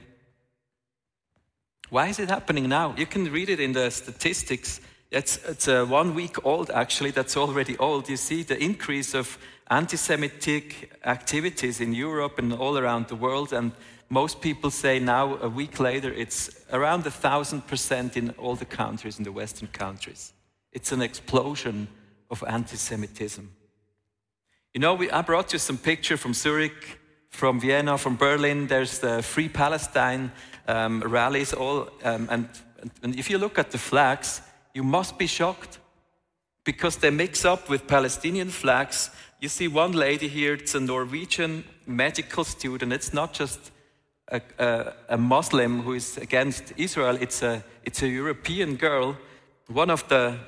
Why 1.89 2.09
is 2.09 2.19
it 2.19 2.29
happening 2.29 2.69
now? 2.69 2.95
You 2.97 3.07
can 3.07 3.31
read 3.33 3.49
it 3.49 3.61
in 3.61 3.73
the 3.73 3.91
statistics. 3.91 4.81
It's, 5.11 5.39
it's 5.45 5.67
uh, 5.67 5.85
one 5.87 6.15
week 6.15 6.45
old, 6.45 6.71
actually, 6.71 7.11
that's 7.11 7.37
already 7.37 7.77
old. 7.79 8.09
You 8.09 8.17
see 8.17 8.43
the 8.45 8.63
increase 8.63 9.15
of 9.15 9.39
anti 9.69 9.97
Semitic 9.97 10.93
activities 11.05 11.81
in 11.81 11.93
Europe 11.93 12.39
and 12.39 12.53
all 12.53 12.79
around 12.79 13.09
the 13.09 13.17
world. 13.17 13.53
And 13.53 13.73
most 14.09 14.41
people 14.41 14.71
say 14.71 14.99
now, 15.01 15.37
a 15.41 15.49
week 15.49 15.81
later, 15.81 16.13
it's 16.13 16.65
around 16.73 17.07
a 17.07 17.11
thousand 17.11 17.67
percent 17.67 18.17
in 18.17 18.31
all 18.31 18.55
the 18.55 18.65
countries, 18.65 19.19
in 19.19 19.25
the 19.25 19.33
Western 19.33 19.69
countries. 19.69 20.33
It's 20.73 20.93
an 20.93 21.03
explosion 21.03 21.89
of 22.31 22.45
anti 22.47 22.77
Semitism. 22.77 23.51
You 24.73 24.81
know, 24.81 24.95
we, 24.95 25.11
I 25.11 25.23
brought 25.23 25.53
you 25.53 25.59
some 25.59 25.79
picture 25.79 26.17
from 26.17 26.33
Zurich, 26.33 27.01
from 27.31 27.59
Vienna, 27.59 27.99
from 27.99 28.15
Berlin. 28.17 28.69
There's 28.69 29.01
the 29.01 29.21
Free 29.21 29.49
Palestine 29.49 30.31
um, 30.69 31.01
rallies, 31.01 31.53
all. 31.53 31.89
Um, 32.05 32.29
and, 32.31 32.49
and 33.03 33.19
if 33.19 33.29
you 33.29 33.39
look 33.39 33.59
at 33.59 33.73
the 33.73 33.79
flags, 33.79 34.43
you 34.73 34.85
must 34.85 35.19
be 35.19 35.27
shocked 35.27 35.81
because 36.63 36.99
they 36.99 37.11
mix 37.11 37.45
up 37.45 37.69
with 37.69 37.89
Palestinian 37.89 38.49
flags. 38.49 39.11
You 39.41 39.49
see 39.49 39.67
one 39.67 39.91
lady 39.91 40.29
here, 40.29 40.55
it's 40.55 40.77
a 40.77 40.81
Norwegian 40.81 41.65
medical 41.85 42.45
student. 42.45 42.93
It's 42.93 43.13
not 43.13 43.33
just 43.33 43.73
a, 44.29 44.41
a, 44.61 44.93
a, 45.09 45.19
Muslim 45.19 45.83
who 45.83 45.95
is 45.95 46.17
against 46.17 46.73
Israel. 46.77 47.19
It's 47.21 47.43
a, 47.43 47.65
it's 47.85 48.03
a 48.03 48.09
European 48.09 48.77
girl. 48.77 49.17
One 49.67 49.91
of 49.91 50.07
the 50.07 50.39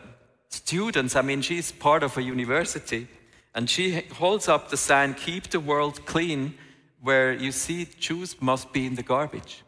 students, 0.49 1.17
I 1.17 1.23
mean, 1.23 1.43
she's 1.43 1.73
part 1.73 2.05
of 2.05 2.17
a 2.17 2.23
university, 2.23 3.09
and 3.55 3.69
she 3.69 4.03
holds 4.15 4.49
up 4.49 4.71
the 4.71 4.77
sign, 4.77 5.15
Keep 5.15 5.51
the 5.51 5.61
World 5.61 6.07
Clean, 6.07 6.55
where 7.01 7.33
you 7.33 7.53
see 7.53 7.87
Jews 7.99 8.41
must 8.41 8.73
be 8.73 8.87
in 8.87 8.95
the 8.95 9.03
garbage. 9.03 9.63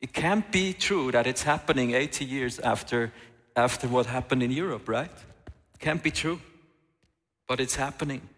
It 0.00 0.12
can't 0.12 0.50
be 0.50 0.72
true 0.72 1.12
that 1.12 1.26
it's 1.26 1.44
happening 1.44 1.92
80 1.92 2.24
years 2.24 2.58
after, 2.58 3.12
after 3.54 3.86
what 3.86 4.06
happened 4.06 4.42
in 4.42 4.50
Europe, 4.50 4.88
right? 4.88 5.12
It 5.74 5.78
can't 5.78 6.02
be 6.02 6.10
true, 6.10 6.40
but 7.46 7.60
it's 7.60 7.76
happening. 7.76 8.28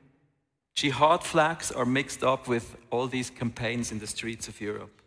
Jihad 0.75 1.23
flags 1.23 1.71
are 1.71 1.87
mixed 1.87 2.23
up 2.23 2.49
with 2.49 2.77
all 2.91 3.07
these 3.07 3.31
campaigns 3.31 3.93
in 3.93 4.01
the 4.01 4.07
streets 4.07 4.49
of 4.49 4.61
Europe. 4.61 5.01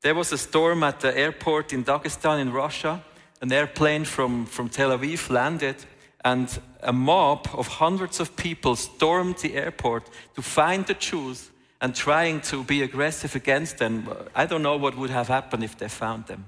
There 0.00 0.14
was 0.14 0.32
a 0.32 0.38
storm 0.38 0.82
at 0.82 1.00
the 1.00 1.16
airport 1.16 1.72
in 1.72 1.84
Dagestan 1.84 2.40
in 2.40 2.52
Russia. 2.52 3.02
An 3.40 3.52
airplane 3.52 4.04
from, 4.04 4.46
from 4.46 4.68
Tel 4.68 4.96
Aviv 4.96 5.28
landed, 5.28 5.76
and 6.24 6.58
a 6.82 6.92
mob 6.92 7.48
of 7.52 7.68
hundreds 7.68 8.18
of 8.20 8.34
people 8.36 8.76
stormed 8.76 9.38
the 9.38 9.54
airport 9.54 10.08
to 10.34 10.42
find 10.42 10.86
the 10.86 10.94
Jews 10.94 11.50
and 11.80 11.94
trying 11.94 12.40
to 12.40 12.64
be 12.64 12.82
aggressive 12.82 13.36
against 13.36 13.78
them. 13.78 14.08
I 14.34 14.46
don't 14.46 14.62
know 14.62 14.76
what 14.76 14.96
would 14.96 15.10
have 15.10 15.28
happened 15.28 15.62
if 15.62 15.76
they 15.76 15.88
found 15.88 16.26
them. 16.26 16.46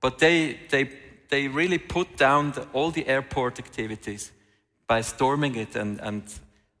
But 0.00 0.18
they, 0.18 0.60
they, 0.70 0.90
they 1.28 1.48
really 1.48 1.78
put 1.78 2.16
down 2.16 2.52
the, 2.52 2.68
all 2.72 2.92
the 2.92 3.06
airport 3.08 3.58
activities 3.58 4.30
by 4.86 5.00
storming 5.00 5.56
it 5.56 5.74
and, 5.74 6.00
and 6.00 6.22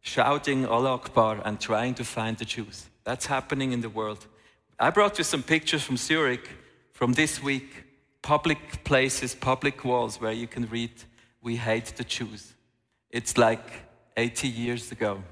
shouting 0.00 0.66
Allah 0.66 0.94
Akbar 0.94 1.42
and 1.44 1.58
trying 1.58 1.94
to 1.94 2.04
find 2.04 2.36
the 2.36 2.44
Jews. 2.44 2.86
That's 3.02 3.26
happening 3.26 3.72
in 3.72 3.80
the 3.80 3.88
world. 3.88 4.26
I 4.78 4.90
brought 4.90 5.18
you 5.18 5.24
some 5.24 5.42
pictures 5.42 5.82
from 5.82 5.96
Zurich 5.96 6.48
from 6.92 7.14
this 7.14 7.42
week 7.42 7.84
public 8.22 8.82
places, 8.84 9.34
public 9.34 9.84
walls 9.84 10.20
where 10.20 10.32
you 10.32 10.46
can 10.48 10.68
read, 10.68 10.90
We 11.46 11.54
hate 11.54 11.94
the 11.96 12.02
Jews. 12.02 12.54
It's 13.08 13.38
like 13.38 13.70
80 14.16 14.48
years 14.48 14.90
ago. 14.90 15.22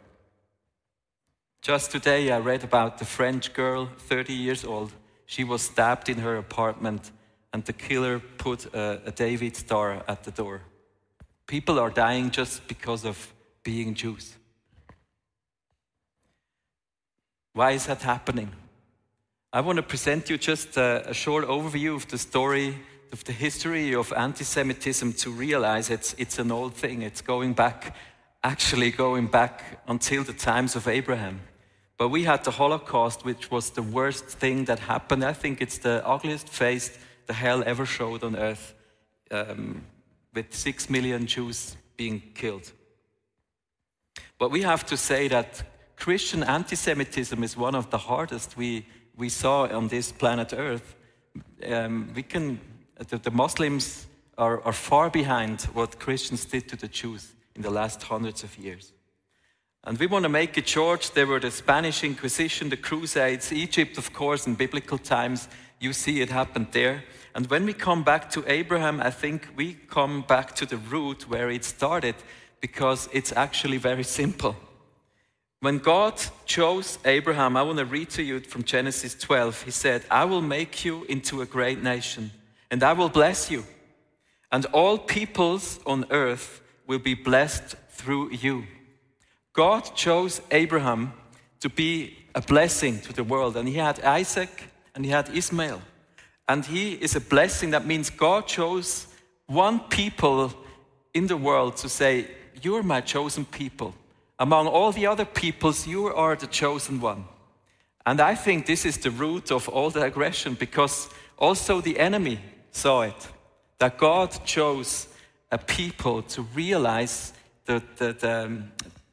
Just 1.60 1.90
today, 1.90 2.30
I 2.30 2.38
read 2.38 2.62
about 2.62 2.98
the 2.98 3.04
French 3.04 3.52
girl, 3.52 3.88
30 3.98 4.32
years 4.32 4.64
old. 4.64 4.92
She 5.26 5.42
was 5.42 5.62
stabbed 5.62 6.08
in 6.08 6.18
her 6.18 6.36
apartment, 6.36 7.10
and 7.52 7.64
the 7.64 7.72
killer 7.72 8.20
put 8.38 8.72
a, 8.72 9.00
a 9.06 9.10
David 9.10 9.56
star 9.56 10.04
at 10.06 10.22
the 10.22 10.30
door. 10.30 10.60
People 11.48 11.80
are 11.80 11.90
dying 11.90 12.30
just 12.30 12.68
because 12.68 13.04
of 13.04 13.34
being 13.64 13.94
Jews. 13.94 14.36
Why 17.54 17.72
is 17.72 17.86
that 17.86 18.02
happening? 18.02 18.52
I 19.52 19.62
want 19.62 19.78
to 19.78 19.82
present 19.82 20.30
you 20.30 20.38
just 20.38 20.76
a, 20.76 21.10
a 21.10 21.14
short 21.14 21.44
overview 21.48 21.96
of 21.96 22.06
the 22.06 22.18
story 22.18 22.76
of 23.12 23.24
the 23.24 23.32
history 23.32 23.94
of 23.94 24.12
anti-Semitism 24.12 25.12
to 25.14 25.30
realize 25.30 25.90
it's, 25.90 26.14
it's 26.18 26.38
an 26.38 26.50
old 26.50 26.74
thing. 26.74 27.02
It's 27.02 27.20
going 27.20 27.54
back, 27.54 27.94
actually 28.42 28.90
going 28.90 29.26
back 29.28 29.82
until 29.86 30.24
the 30.24 30.32
times 30.32 30.76
of 30.76 30.88
Abraham. 30.88 31.40
But 31.96 32.08
we 32.08 32.24
had 32.24 32.44
the 32.44 32.50
Holocaust, 32.50 33.24
which 33.24 33.50
was 33.50 33.70
the 33.70 33.82
worst 33.82 34.24
thing 34.24 34.64
that 34.64 34.80
happened. 34.80 35.24
I 35.24 35.32
think 35.32 35.60
it's 35.60 35.78
the 35.78 36.06
ugliest 36.06 36.48
face 36.48 36.98
the 37.26 37.32
hell 37.32 37.62
ever 37.64 37.86
showed 37.86 38.24
on 38.24 38.36
earth, 38.36 38.74
um, 39.30 39.84
with 40.34 40.52
six 40.54 40.90
million 40.90 41.26
Jews 41.26 41.76
being 41.96 42.20
killed. 42.34 42.72
But 44.38 44.50
we 44.50 44.62
have 44.62 44.84
to 44.86 44.96
say 44.96 45.28
that 45.28 45.62
Christian 45.96 46.42
anti 46.42 46.76
Semitism 46.76 47.42
is 47.42 47.56
one 47.56 47.74
of 47.74 47.90
the 47.90 47.98
hardest 47.98 48.56
we, 48.56 48.86
we 49.16 49.28
saw 49.28 49.66
on 49.68 49.88
this 49.88 50.12
planet 50.12 50.52
Earth. 50.52 50.96
Um, 51.66 52.10
we 52.14 52.22
can, 52.22 52.60
the, 52.98 53.18
the 53.18 53.30
Muslims 53.30 54.06
are, 54.38 54.60
are 54.62 54.72
far 54.72 55.10
behind 55.10 55.62
what 55.74 55.98
Christians 55.98 56.44
did 56.44 56.68
to 56.68 56.76
the 56.76 56.88
Jews 56.88 57.32
in 57.54 57.62
the 57.62 57.70
last 57.70 58.02
hundreds 58.02 58.42
of 58.42 58.56
years. 58.58 58.92
And 59.84 59.98
we 59.98 60.06
want 60.06 60.22
to 60.22 60.30
make 60.30 60.56
it 60.56 60.66
short. 60.66 61.10
There 61.14 61.26
were 61.26 61.40
the 61.40 61.50
Spanish 61.50 62.04
Inquisition, 62.04 62.70
the 62.70 62.76
Crusades, 62.76 63.52
Egypt, 63.52 63.98
of 63.98 64.12
course, 64.12 64.46
in 64.46 64.54
biblical 64.54 64.96
times. 64.96 65.48
You 65.78 65.92
see 65.92 66.22
it 66.22 66.30
happened 66.30 66.68
there. 66.72 67.04
And 67.34 67.46
when 67.48 67.66
we 67.66 67.74
come 67.74 68.02
back 68.02 68.30
to 68.30 68.44
Abraham, 68.50 69.00
I 69.00 69.10
think 69.10 69.48
we 69.56 69.74
come 69.74 70.22
back 70.22 70.54
to 70.56 70.66
the 70.66 70.78
root 70.78 71.28
where 71.28 71.50
it 71.50 71.64
started 71.64 72.14
because 72.60 73.10
it's 73.12 73.32
actually 73.32 73.76
very 73.76 74.04
simple. 74.04 74.56
When 75.60 75.78
God 75.78 76.20
chose 76.46 76.98
Abraham, 77.04 77.56
I 77.56 77.62
want 77.62 77.78
to 77.78 77.84
read 77.84 78.10
to 78.10 78.22
you 78.22 78.40
from 78.40 78.64
Genesis 78.64 79.14
12. 79.14 79.64
He 79.64 79.70
said, 79.70 80.04
I 80.10 80.24
will 80.24 80.42
make 80.42 80.84
you 80.84 81.04
into 81.04 81.42
a 81.42 81.46
great 81.46 81.82
nation, 81.82 82.30
and 82.74 82.82
I 82.82 82.92
will 82.92 83.08
bless 83.08 83.52
you, 83.52 83.62
and 84.50 84.66
all 84.72 84.98
peoples 84.98 85.78
on 85.86 86.06
earth 86.10 86.60
will 86.88 86.98
be 86.98 87.14
blessed 87.14 87.76
through 87.90 88.32
you. 88.32 88.64
God 89.52 89.94
chose 89.94 90.40
Abraham 90.50 91.12
to 91.60 91.68
be 91.68 92.16
a 92.34 92.40
blessing 92.40 92.98
to 93.02 93.12
the 93.12 93.22
world. 93.22 93.56
And 93.56 93.68
he 93.68 93.76
had 93.76 94.00
Isaac 94.00 94.70
and 94.92 95.04
he 95.04 95.12
had 95.12 95.28
Ismail. 95.28 95.82
And 96.48 96.64
he 96.64 96.94
is 96.94 97.14
a 97.14 97.20
blessing. 97.20 97.70
That 97.70 97.86
means 97.86 98.10
God 98.10 98.48
chose 98.48 99.06
one 99.46 99.78
people 99.78 100.52
in 101.14 101.28
the 101.28 101.36
world 101.36 101.76
to 101.76 101.88
say, 101.88 102.26
You're 102.60 102.82
my 102.82 103.02
chosen 103.02 103.44
people. 103.44 103.94
Among 104.40 104.66
all 104.66 104.90
the 104.90 105.06
other 105.06 105.24
peoples, 105.24 105.86
you 105.86 106.08
are 106.08 106.34
the 106.34 106.48
chosen 106.48 107.00
one. 107.00 107.24
And 108.04 108.20
I 108.20 108.34
think 108.34 108.66
this 108.66 108.84
is 108.84 108.98
the 108.98 109.12
root 109.12 109.52
of 109.52 109.68
all 109.68 109.90
the 109.90 110.02
aggression 110.02 110.54
because 110.54 111.08
also 111.38 111.80
the 111.80 112.00
enemy 112.00 112.40
saw 112.74 113.02
it 113.02 113.28
that 113.78 113.98
God 113.98 114.30
chose 114.44 115.08
a 115.50 115.58
people 115.58 116.22
to 116.22 116.42
realize 116.54 117.32
the, 117.66 117.82
the, 117.96 118.12
the, 118.12 118.62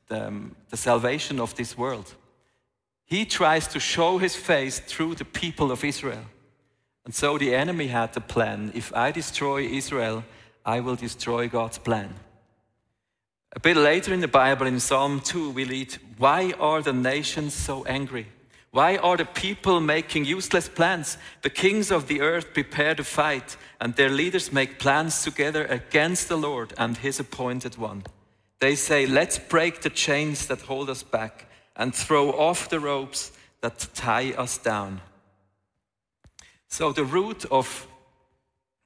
the, 0.07 0.27
um, 0.27 0.55
the 0.69 0.77
salvation 0.77 1.39
of 1.39 1.55
this 1.55 1.77
world. 1.77 2.15
He 3.05 3.25
tries 3.25 3.67
to 3.69 3.79
show 3.79 4.17
his 4.17 4.35
face 4.35 4.79
through 4.79 5.15
the 5.15 5.25
people 5.25 5.71
of 5.71 5.83
Israel. 5.83 6.25
And 7.05 7.13
so 7.13 7.37
the 7.37 7.55
enemy 7.55 7.87
had 7.87 8.13
the 8.13 8.21
plan 8.21 8.71
if 8.73 8.93
I 8.95 9.11
destroy 9.11 9.63
Israel, 9.63 10.23
I 10.65 10.79
will 10.79 10.95
destroy 10.95 11.47
God's 11.47 11.77
plan. 11.77 12.13
A 13.53 13.59
bit 13.59 13.75
later 13.75 14.13
in 14.13 14.21
the 14.21 14.27
Bible, 14.27 14.67
in 14.67 14.79
Psalm 14.79 15.19
2, 15.19 15.49
we 15.49 15.65
read, 15.65 15.97
Why 16.17 16.53
are 16.59 16.81
the 16.81 16.93
nations 16.93 17.53
so 17.53 17.83
angry? 17.83 18.27
Why 18.71 18.95
are 18.95 19.17
the 19.17 19.25
people 19.25 19.81
making 19.81 20.23
useless 20.25 20.69
plans? 20.69 21.17
The 21.41 21.49
kings 21.49 21.91
of 21.91 22.07
the 22.07 22.21
earth 22.21 22.53
prepare 22.53 22.95
to 22.95 23.03
fight, 23.03 23.57
and 23.81 23.95
their 23.95 24.09
leaders 24.09 24.53
make 24.53 24.79
plans 24.79 25.23
together 25.23 25.65
against 25.65 26.29
the 26.29 26.37
Lord 26.37 26.73
and 26.77 26.95
his 26.97 27.19
appointed 27.19 27.77
one. 27.77 28.03
They 28.59 28.75
say, 28.75 29.05
Let's 29.05 29.37
break 29.37 29.81
the 29.81 29.89
chains 29.89 30.47
that 30.47 30.61
hold 30.61 30.89
us 30.89 31.03
back 31.03 31.47
and 31.75 31.93
throw 31.93 32.31
off 32.31 32.69
the 32.69 32.79
ropes 32.79 33.33
that 33.59 33.87
tie 33.93 34.31
us 34.31 34.57
down. 34.57 35.01
So 36.69 36.93
the 36.93 37.03
root 37.03 37.43
of 37.51 37.87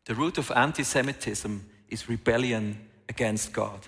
the 0.05 0.15
root 0.15 0.37
of 0.37 0.51
anti-Semitism 0.51 1.69
is 1.89 2.09
rebellion 2.09 2.87
against 3.09 3.53
God. 3.53 3.87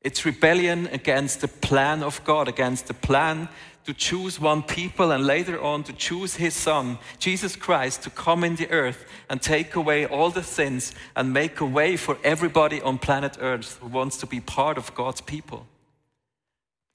It's 0.00 0.24
rebellion 0.24 0.86
against 0.92 1.40
the 1.40 1.48
plan 1.48 2.02
of 2.02 2.22
God, 2.24 2.48
against 2.48 2.86
the 2.86 2.94
plan 2.94 3.48
to 3.86 3.94
choose 3.94 4.40
one 4.40 4.62
people 4.62 5.12
and 5.12 5.24
later 5.24 5.62
on 5.62 5.84
to 5.84 5.92
choose 5.92 6.34
his 6.34 6.54
son, 6.54 6.98
Jesus 7.20 7.54
Christ, 7.54 8.02
to 8.02 8.10
come 8.10 8.42
in 8.42 8.56
the 8.56 8.68
earth 8.70 9.04
and 9.30 9.40
take 9.40 9.76
away 9.76 10.04
all 10.04 10.30
the 10.30 10.42
sins 10.42 10.92
and 11.14 11.32
make 11.32 11.60
a 11.60 11.64
way 11.64 11.96
for 11.96 12.18
everybody 12.24 12.82
on 12.82 12.98
planet 12.98 13.38
earth 13.40 13.78
who 13.80 13.86
wants 13.86 14.16
to 14.18 14.26
be 14.26 14.40
part 14.40 14.76
of 14.76 14.92
God's 14.94 15.20
people. 15.20 15.66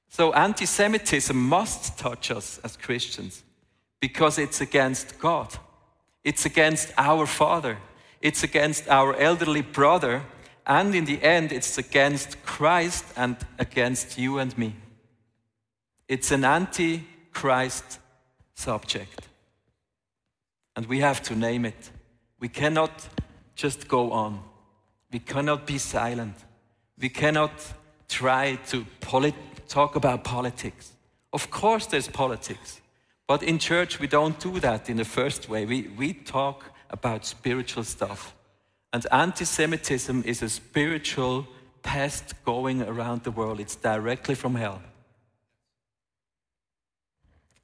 So 0.10 0.34
anti 0.34 0.66
Semitism 0.66 1.38
must 1.38 1.98
touch 1.98 2.30
us 2.30 2.60
as 2.62 2.76
Christians 2.76 3.44
because 4.02 4.38
it's 4.38 4.60
against 4.60 5.18
God, 5.18 5.48
it's 6.26 6.46
against 6.46 6.92
our 6.98 7.26
Father, 7.26 7.78
it's 8.22 8.44
against 8.44 8.90
our 8.90 9.16
elderly 9.16 9.62
brother, 9.62 10.24
and 10.68 10.94
in 10.94 11.06
the 11.06 11.24
end, 11.24 11.54
it's 11.54 11.78
against 11.78 12.44
Christ 12.44 13.06
and 13.16 13.38
against 13.58 14.18
you 14.18 14.38
and 14.40 14.58
me. 14.58 14.76
It's 16.12 16.30
an 16.32 16.44
anti 16.44 17.06
Christ 17.32 18.00
subject. 18.54 19.30
And 20.76 20.86
we 20.88 21.00
have 21.00 21.22
to 21.24 21.36
name 21.38 21.64
it. 21.64 21.90
We 22.38 22.50
cannot 22.50 22.92
just 23.56 23.88
go 23.88 24.12
on. 24.12 24.44
We 25.10 25.20
cannot 25.20 25.66
be 25.66 25.78
silent. 25.78 26.36
We 27.00 27.08
cannot 27.08 27.54
try 28.10 28.56
to 28.72 28.86
polit- 29.00 29.70
talk 29.70 29.96
about 29.96 30.26
politics. 30.26 30.92
Of 31.32 31.50
course, 31.50 31.86
there's 31.86 32.10
politics. 32.10 32.82
But 33.26 33.42
in 33.42 33.58
church, 33.58 34.02
we 34.02 34.08
don't 34.08 34.38
do 34.38 34.60
that 34.60 34.90
in 34.90 34.98
the 34.98 35.06
first 35.06 35.48
way. 35.48 35.64
We, 35.64 35.84
we 35.98 36.12
talk 36.12 36.74
about 36.90 37.26
spiritual 37.26 37.86
stuff. 37.86 38.36
And 38.92 39.08
anti 39.14 39.46
Semitism 39.46 40.24
is 40.26 40.42
a 40.42 40.50
spiritual 40.50 41.48
pest 41.84 42.34
going 42.44 42.82
around 42.82 43.24
the 43.24 43.32
world, 43.32 43.62
it's 43.62 43.78
directly 43.78 44.36
from 44.36 44.56
hell. 44.56 44.82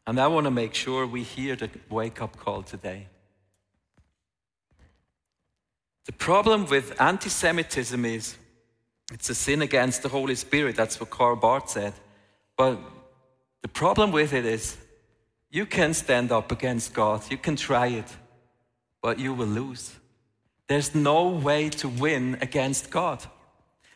And 0.07 0.21
I 0.21 0.27
want 0.27 0.45
to 0.45 0.51
make 0.51 0.73
sure 0.73 1.05
we 1.05 1.23
hear 1.23 1.57
the 1.57 1.69
wake 1.89 2.21
up 2.21 2.37
call 2.37 2.63
today. 2.63 3.07
The 6.05 6.13
problem 6.13 6.65
with 6.65 6.99
anti 7.01 7.29
Semitism 7.29 8.05
is 8.05 8.37
it's 9.11 9.29
a 9.29 9.35
sin 9.35 9.61
against 9.61 10.03
the 10.03 10.09
Holy 10.09 10.35
Spirit. 10.35 10.77
That's 10.77 10.97
what 11.01 11.09
Karl 11.09 11.35
Barth 11.35 11.69
said. 11.69 11.93
But 12.55 12.79
the 13.61 13.67
problem 13.67 14.13
with 14.13 14.31
it 14.31 14.45
is 14.45 14.77
you 15.49 15.65
can 15.65 15.93
stand 15.93 16.31
up 16.31 16.53
against 16.53 16.93
God, 16.93 17.29
you 17.29 17.37
can 17.37 17.57
try 17.57 17.87
it, 17.87 18.15
but 19.01 19.19
you 19.19 19.33
will 19.33 19.47
lose. 19.47 19.93
There's 20.67 20.95
no 20.95 21.27
way 21.27 21.69
to 21.69 21.89
win 21.89 22.37
against 22.39 22.89
God. 22.89 23.25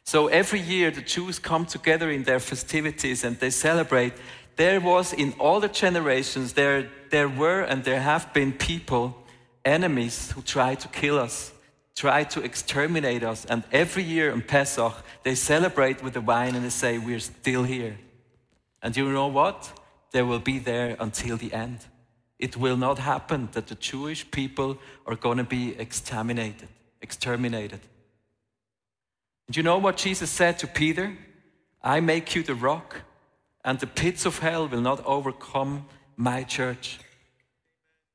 So 0.04 0.28
every 0.28 0.60
year 0.60 0.92
the 0.92 1.02
Jews 1.02 1.40
come 1.40 1.66
together 1.66 2.10
in 2.10 2.24
their 2.24 2.40
festivities 2.40 3.24
and 3.24 3.40
they 3.40 3.50
celebrate. 3.50 4.14
There 4.62 4.80
was 4.80 5.12
in 5.12 5.34
all 5.40 5.60
the 5.60 5.68
generations, 5.68 6.54
there, 6.54 6.88
there 7.10 7.28
were 7.28 7.62
and 7.62 7.84
there 7.84 8.00
have 8.00 8.32
been 8.32 8.54
people, 8.54 9.18
enemies 9.66 10.30
who 10.34 10.44
tried 10.44 10.80
to 10.82 10.88
kill 10.88 11.18
us, 11.18 11.52
tried 11.96 12.30
to 12.30 12.44
exterminate 12.44 13.24
us. 13.24 13.44
And 13.46 13.64
every 13.72 14.04
year 14.04 14.30
in 14.30 14.44
Pesach, 14.44 14.94
they 15.24 15.34
celebrate 15.34 16.04
with 16.04 16.14
the 16.14 16.22
wine 16.22 16.54
and 16.54 16.64
they 16.64 16.70
say, 16.70 17.00
We're 17.00 17.20
still 17.20 17.64
here. 17.64 17.98
And 18.84 18.96
you 18.96 19.12
know 19.12 19.26
what? 19.30 19.58
They 20.12 20.22
will 20.22 20.44
be 20.54 20.60
there 20.60 20.96
until 21.00 21.38
the 21.38 21.52
end. 21.52 21.80
It 22.38 22.56
will 22.56 22.78
not 22.78 23.00
happen 23.00 23.50
that 23.54 23.66
the 23.66 23.80
Jewish 23.90 24.30
people 24.30 24.78
are 25.08 25.16
going 25.16 25.40
to 25.40 25.44
be 25.44 25.76
exterminated. 25.80 26.70
Exterminated. 27.02 27.80
And 29.48 29.58
you 29.58 29.64
know 29.64 29.80
what 29.80 29.98
Jesus 29.98 30.30
said 30.30 30.60
to 30.60 30.68
Peter? 30.68 31.18
I 31.84 32.00
make 32.00 32.36
you 32.36 32.44
the 32.44 32.54
rock, 32.54 33.02
and 33.64 33.80
the 33.80 33.88
pits 33.88 34.26
of 34.26 34.40
hell 34.40 34.68
will 34.68 34.82
not 34.82 35.06
overcome 35.06 35.86
my 36.16 36.44
church. 36.44 37.00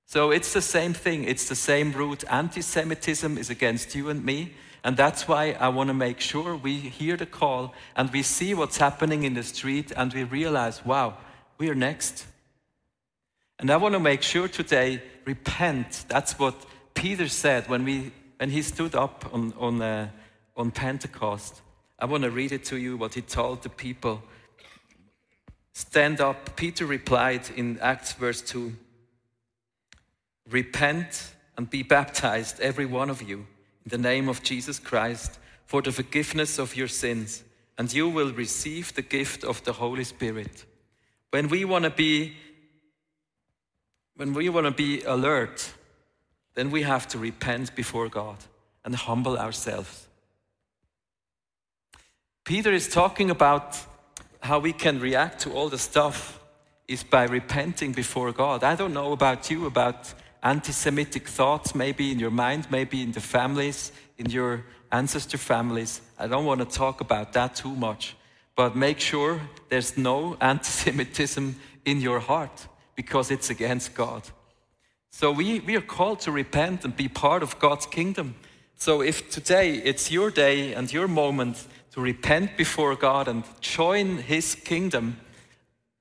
So 0.07 0.31
it's 0.31 0.53
the 0.53 0.63
same 0.63 0.95
thing, 0.95 1.25
it's 1.25 1.49
the 1.49 1.55
same 1.55 1.93
root. 1.93 2.25
Anti 2.31 2.61
Semitism 2.61 3.39
is 3.39 3.51
against 3.51 3.95
you 3.95 4.09
and 4.09 4.25
me. 4.25 4.53
And 4.85 4.97
that's 4.97 5.27
why 5.27 5.57
I 5.59 5.69
want 5.69 5.89
to 5.89 5.95
make 5.95 6.21
sure 6.21 6.55
we 6.55 6.77
hear 6.77 7.17
the 7.17 7.27
call 7.27 7.75
and 7.97 8.09
we 8.13 8.23
see 8.23 8.55
what's 8.55 8.77
happening 8.77 9.25
in 9.25 9.35
the 9.35 9.43
street 9.43 9.91
and 9.97 10.15
we 10.15 10.23
realize, 10.23 10.85
wow, 10.85 11.17
we 11.59 11.69
are 11.69 11.75
next. 11.75 12.25
And 13.59 13.69
I 13.71 13.79
want 13.79 13.95
to 13.95 14.01
make 14.01 14.23
sure 14.23 14.47
today, 14.47 15.03
repent. 15.25 16.05
That's 16.07 16.39
what 16.39 16.55
Peter 16.95 17.27
said 17.27 17.69
when, 17.69 17.85
we, 17.85 18.13
when 18.37 18.51
he 18.51 18.63
stood 18.63 18.95
up 18.95 19.29
on, 19.33 19.55
on 19.59 19.83
uh, 19.83 20.09
on 20.57 20.71
Pentecost. 20.71 21.61
I 21.99 22.07
want 22.07 22.25
to 22.25 22.31
read 22.31 22.53
it 22.53 22.65
to 22.67 22.77
you 22.77 22.97
what 22.97 23.15
he 23.15 23.23
told 23.23 23.63
the 23.63 23.69
people. 23.69 24.23
Stand 25.77 26.23
up. 26.23 26.57
Peter 26.57 26.87
replied 26.87 27.51
in 27.55 27.79
Acts 27.81 28.15
verse 28.15 28.41
2 28.41 28.73
Repent 30.49 31.33
and 31.59 31.69
be 31.69 31.83
baptized, 31.83 32.61
every 32.61 32.87
one 32.87 33.11
of 33.11 33.21
you, 33.21 33.47
in 33.85 33.91
the 33.91 33.99
name 33.99 34.27
of 34.31 34.43
Jesus 34.43 34.79
Christ, 34.79 35.39
for 35.67 35.83
the 35.83 35.93
forgiveness 35.93 36.59
of 36.59 36.77
your 36.77 36.89
sins, 36.89 37.45
and 37.77 37.93
you 37.93 38.09
will 38.09 38.33
receive 38.33 38.95
the 38.95 39.03
gift 39.03 39.45
of 39.45 39.63
the 39.65 39.75
Holy 39.75 40.05
Spirit. 40.05 40.65
When 41.31 41.49
we 41.49 41.67
want 41.67 41.85
to 41.85 41.91
be 41.91 42.37
when 44.17 44.33
we 44.33 44.49
want 44.49 44.65
to 44.65 44.71
be 44.71 45.03
alert, 45.03 45.75
then 46.55 46.71
we 46.71 46.85
have 46.85 47.07
to 47.09 47.19
repent 47.19 47.77
before 47.77 48.09
God 48.09 48.39
and 48.83 48.95
humble 48.95 49.37
ourselves. 49.37 50.09
Peter 52.45 52.73
is 52.73 52.89
talking 52.89 53.29
about 53.29 53.77
how 54.47 54.61
we 54.61 54.73
can 54.73 55.01
react 55.01 55.41
to 55.41 55.53
all 55.53 55.69
the 55.69 55.79
stuff 55.79 56.39
is 56.87 57.03
by 57.03 57.25
repenting 57.25 57.93
before 57.93 58.33
God. 58.33 58.63
I 58.63 58.77
don't 58.77 58.95
know 58.95 59.13
about 59.13 59.51
you, 59.51 59.67
about 59.67 60.15
anti 60.43 60.73
Semitic 60.73 61.27
thoughts, 61.29 61.75
maybe 61.75 62.13
in 62.13 62.19
your 62.19 62.31
mind, 62.31 62.69
maybe 62.71 63.03
in 63.03 63.13
the 63.13 63.21
families, 63.21 63.93
in 64.19 64.31
your 64.31 64.65
ancestor 64.93 65.39
families. 65.39 66.01
I 66.19 66.29
don't 66.29 66.45
want 66.45 66.61
to 66.61 66.79
talk 66.79 67.01
about 67.01 67.33
that 67.33 67.57
too 67.57 67.75
much, 67.75 68.17
but 68.55 68.77
make 68.77 69.01
sure 69.01 69.41
there's 69.69 69.99
no 69.99 70.37
anti 70.41 70.71
Semitism 70.71 71.57
in 71.85 72.01
your 72.01 72.21
heart 72.21 72.69
because 72.95 73.31
it's 73.31 73.51
against 73.51 73.95
God. 73.95 74.23
So 75.11 75.33
we, 75.33 75.61
we 75.61 75.77
are 75.77 75.89
called 75.97 76.21
to 76.21 76.31
repent 76.31 76.85
and 76.85 76.95
be 76.95 77.09
part 77.09 77.43
of 77.43 77.59
God's 77.59 77.87
kingdom. 77.87 78.35
So 78.77 79.03
if 79.03 79.31
today 79.31 79.75
it's 79.75 80.11
your 80.11 80.31
day 80.31 80.75
and 80.75 80.93
your 80.93 81.09
moment, 81.09 81.67
to 81.97 82.03
repent 82.03 82.59
before 82.59 82.95
God 82.95 83.27
and 83.27 83.43
join 83.63 84.19
His 84.19 84.55
kingdom, 84.55 85.17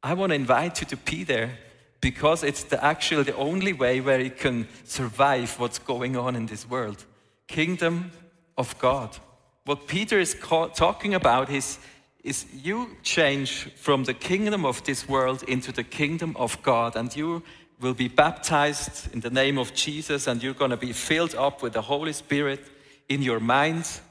I 0.03 0.13
want 0.13 0.31
to 0.31 0.35
invite 0.35 0.81
you 0.81 0.87
to 0.87 0.97
be 0.97 1.23
there 1.23 1.57
because 2.01 2.43
it's 2.43 2.63
the, 2.63 2.83
actually 2.83 3.23
the 3.23 3.35
only 3.37 3.71
way 3.71 4.01
where 4.01 4.19
you 4.19 4.29
can 4.29 4.67
survive 4.83 5.57
what's 5.57 5.79
going 5.79 6.17
on 6.17 6.35
in 6.35 6.47
this 6.47 6.69
world. 6.69 7.05
Kingdom 7.47 8.11
of 8.57 8.77
God. 8.77 9.17
What 9.63 9.87
Peter 9.87 10.19
is 10.19 10.35
talking 10.35 11.13
about 11.13 11.49
is, 11.49 11.79
is 12.25 12.45
you 12.53 12.97
change 13.01 13.71
from 13.77 14.03
the 14.03 14.13
kingdom 14.13 14.65
of 14.65 14.83
this 14.83 15.07
world 15.07 15.43
into 15.43 15.71
the 15.71 15.85
kingdom 15.85 16.35
of 16.35 16.61
God, 16.61 16.97
and 16.97 17.15
you 17.15 17.41
will 17.79 17.93
be 17.93 18.09
baptized 18.09 19.13
in 19.13 19.21
the 19.21 19.29
name 19.29 19.57
of 19.57 19.73
Jesus, 19.73 20.27
and 20.27 20.43
you're 20.43 20.53
going 20.53 20.71
to 20.71 20.77
be 20.77 20.91
filled 20.91 21.35
up 21.35 21.63
with 21.63 21.71
the 21.71 21.83
Holy 21.83 22.11
Spirit 22.11 22.59
in 23.07 23.21
your 23.21 23.39
mind, 23.39 24.01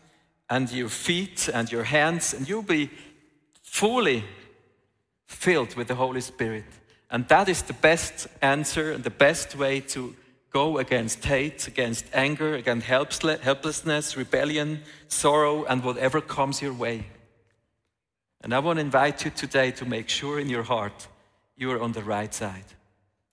and 0.48 0.70
your 0.70 0.88
feet 0.88 1.48
and 1.52 1.70
your 1.70 1.84
hands, 1.84 2.34
and 2.34 2.48
you'll 2.48 2.62
be 2.62 2.90
fully 3.62 4.24
filled 5.26 5.74
with 5.74 5.88
the 5.88 5.94
Holy 5.94 6.20
Spirit. 6.20 6.64
And 7.10 7.26
that 7.28 7.48
is 7.48 7.62
the 7.62 7.72
best 7.72 8.26
answer 8.42 8.92
and 8.92 9.04
the 9.04 9.10
best 9.10 9.56
way 9.56 9.80
to 9.80 10.14
go 10.50 10.78
against 10.78 11.24
hate, 11.24 11.66
against 11.66 12.04
anger, 12.12 12.54
against 12.54 12.86
helplessness, 12.86 14.16
rebellion, 14.16 14.82
sorrow, 15.08 15.64
and 15.64 15.82
whatever 15.82 16.20
comes 16.20 16.62
your 16.62 16.72
way. 16.72 17.06
And 18.40 18.54
I 18.54 18.58
want 18.60 18.78
to 18.78 18.84
invite 18.84 19.24
you 19.24 19.30
today 19.30 19.72
to 19.72 19.84
make 19.84 20.08
sure 20.08 20.38
in 20.38 20.48
your 20.48 20.62
heart 20.62 21.08
you 21.56 21.70
are 21.72 21.80
on 21.80 21.92
the 21.92 22.02
right 22.02 22.32
side. 22.32 22.64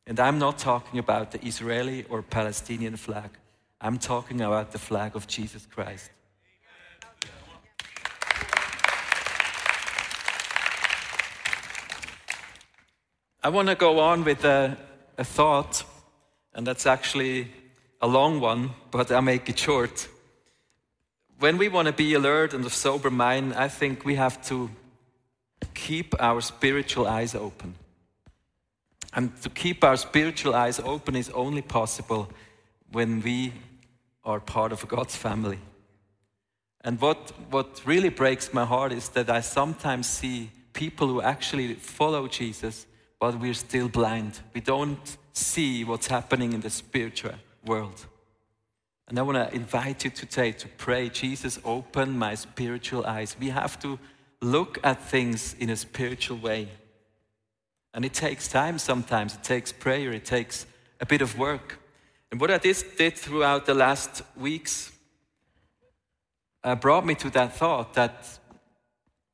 And 0.07 0.19
I'm 0.19 0.39
not 0.39 0.57
talking 0.57 0.99
about 0.99 1.31
the 1.31 1.45
Israeli 1.45 2.05
or 2.09 2.21
Palestinian 2.21 2.95
flag, 2.95 3.29
I'm 3.79 3.97
talking 3.97 4.41
about 4.41 4.71
the 4.71 4.79
flag 4.79 5.15
of 5.15 5.27
Jesus 5.27 5.65
Christ. 5.65 6.11
I 13.43 13.49
want 13.49 13.69
to 13.69 13.75
go 13.75 13.99
on 13.99 14.23
with 14.23 14.45
a, 14.45 14.77
a, 15.17 15.23
thought, 15.23 15.83
and 16.53 16.67
that's 16.67 16.85
actually 16.85 17.51
a 17.99 18.07
long 18.07 18.39
one, 18.39 18.69
but 18.91 19.11
I'll 19.11 19.23
make 19.23 19.49
it 19.49 19.57
short. 19.57 20.07
When 21.39 21.57
we 21.57 21.67
want 21.67 21.87
to 21.87 21.91
be 21.91 22.13
alert 22.13 22.53
and 22.53 22.63
of 22.63 22.71
sober 22.71 23.09
mind, 23.09 23.55
I 23.55 23.67
think 23.67 24.05
we 24.05 24.13
have 24.13 24.45
to 24.45 24.69
keep 25.73 26.13
our 26.19 26.39
spiritual 26.41 27.07
eyes 27.07 27.33
open. 27.33 27.73
And 29.11 29.35
to 29.41 29.49
keep 29.49 29.83
our 29.83 29.97
spiritual 29.97 30.53
eyes 30.53 30.79
open 30.79 31.15
is 31.15 31.31
only 31.31 31.63
possible 31.63 32.29
when 32.91 33.23
we 33.23 33.53
are 34.23 34.39
part 34.39 34.71
of 34.71 34.87
God's 34.87 35.15
family. 35.15 35.57
And 36.81 37.01
what, 37.01 37.31
what 37.49 37.81
really 37.85 38.09
breaks 38.09 38.53
my 38.53 38.65
heart 38.65 38.91
is 38.91 39.09
that 39.09 39.31
I 39.31 39.41
sometimes 39.41 40.07
see 40.07 40.51
people 40.73 41.07
who 41.07 41.23
actually 41.23 41.73
follow 41.73 42.27
Jesus 42.27 42.85
but 43.21 43.39
we're 43.39 43.53
still 43.53 43.87
blind. 43.87 44.39
We 44.51 44.61
don't 44.61 45.17
see 45.31 45.83
what's 45.83 46.07
happening 46.07 46.53
in 46.53 46.61
the 46.61 46.71
spiritual 46.71 47.35
world. 47.63 48.07
And 49.07 49.19
I 49.19 49.21
want 49.21 49.37
to 49.37 49.55
invite 49.55 50.03
you 50.03 50.09
today 50.09 50.51
to 50.53 50.67
pray, 50.67 51.07
Jesus, 51.07 51.59
open 51.63 52.17
my 52.17 52.33
spiritual 52.33 53.05
eyes. 53.05 53.37
We 53.39 53.49
have 53.49 53.79
to 53.81 53.99
look 54.41 54.79
at 54.83 55.03
things 55.03 55.53
in 55.59 55.69
a 55.69 55.75
spiritual 55.75 56.39
way. 56.39 56.69
And 57.93 58.03
it 58.03 58.13
takes 58.13 58.47
time 58.47 58.79
sometimes, 58.79 59.35
it 59.35 59.43
takes 59.43 59.71
prayer, 59.71 60.11
it 60.13 60.25
takes 60.25 60.65
a 60.99 61.05
bit 61.05 61.21
of 61.21 61.37
work. 61.37 61.77
And 62.31 62.41
what 62.41 62.49
I 62.49 62.57
did, 62.57 62.75
throughout 63.17 63.67
the 63.67 63.75
last 63.75 64.23
weeks 64.35 64.91
uh, 66.63 66.73
brought 66.73 67.05
me 67.05 67.13
to 67.15 67.29
that 67.31 67.55
thought 67.55 67.93
that, 67.93 68.39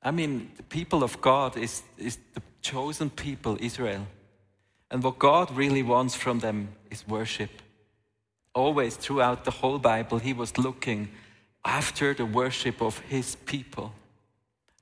I 0.04 0.12
mean, 0.12 0.52
the 0.58 0.64
people 0.64 1.04
of 1.04 1.22
God 1.22 1.56
is, 1.56 1.84
is 1.98 2.18
the 2.34 2.42
chosen 2.72 3.10
people, 3.10 3.58
Israel. 3.60 4.06
And 4.92 5.04
what 5.04 5.20
God 5.20 5.56
really 5.56 5.84
wants 5.84 6.16
from 6.16 6.40
them 6.40 6.70
is 6.92 7.08
worship. 7.08 7.50
Always 8.54 8.96
throughout 8.98 9.44
the 9.46 9.52
whole 9.52 9.80
Bible, 9.80 10.20
He 10.20 10.34
was 10.34 10.58
looking 10.58 11.10
after 11.64 12.14
the 12.14 12.26
worship 12.26 12.82
of 12.82 13.00
His 13.00 13.36
people. 13.46 13.92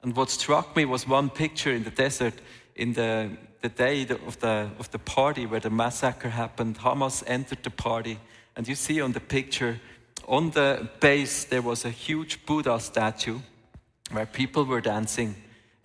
And 0.01 0.15
what 0.15 0.29
struck 0.29 0.75
me 0.75 0.85
was 0.85 1.07
one 1.07 1.29
picture 1.29 1.71
in 1.71 1.83
the 1.83 1.89
desert 1.89 2.33
in 2.75 2.93
the, 2.93 3.29
the 3.61 3.69
day 3.69 4.07
of 4.27 4.39
the, 4.39 4.69
of 4.79 4.89
the 4.91 4.99
party 4.99 5.45
where 5.45 5.59
the 5.59 5.69
massacre 5.69 6.29
happened. 6.29 6.77
Hamas 6.77 7.23
entered 7.27 7.63
the 7.63 7.69
party, 7.69 8.19
and 8.55 8.67
you 8.67 8.75
see 8.75 9.01
on 9.01 9.13
the 9.13 9.19
picture, 9.19 9.79
on 10.27 10.51
the 10.51 10.87
base, 10.99 11.45
there 11.45 11.61
was 11.61 11.85
a 11.85 11.89
huge 11.89 12.45
Buddha 12.45 12.79
statue 12.79 13.39
where 14.11 14.25
people 14.25 14.65
were 14.65 14.81
dancing. 14.81 15.35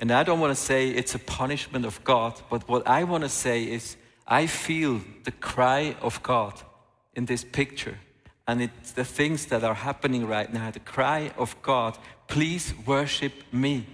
And 0.00 0.10
I 0.10 0.22
don't 0.22 0.40
want 0.40 0.56
to 0.56 0.60
say 0.60 0.88
it's 0.88 1.14
a 1.14 1.18
punishment 1.18 1.84
of 1.84 2.02
God, 2.04 2.40
but 2.48 2.66
what 2.66 2.88
I 2.88 3.04
want 3.04 3.22
to 3.22 3.28
say 3.28 3.64
is 3.64 3.96
I 4.26 4.46
feel 4.46 5.02
the 5.24 5.30
cry 5.30 5.94
of 6.00 6.22
God 6.22 6.54
in 7.14 7.26
this 7.26 7.44
picture. 7.44 7.98
And 8.48 8.62
it's 8.62 8.92
the 8.92 9.04
things 9.04 9.46
that 9.46 9.62
are 9.62 9.74
happening 9.74 10.26
right 10.26 10.50
now 10.50 10.70
the 10.70 10.80
cry 10.80 11.32
of 11.36 11.54
God, 11.60 11.98
please 12.28 12.72
worship 12.86 13.34
me. 13.52 13.86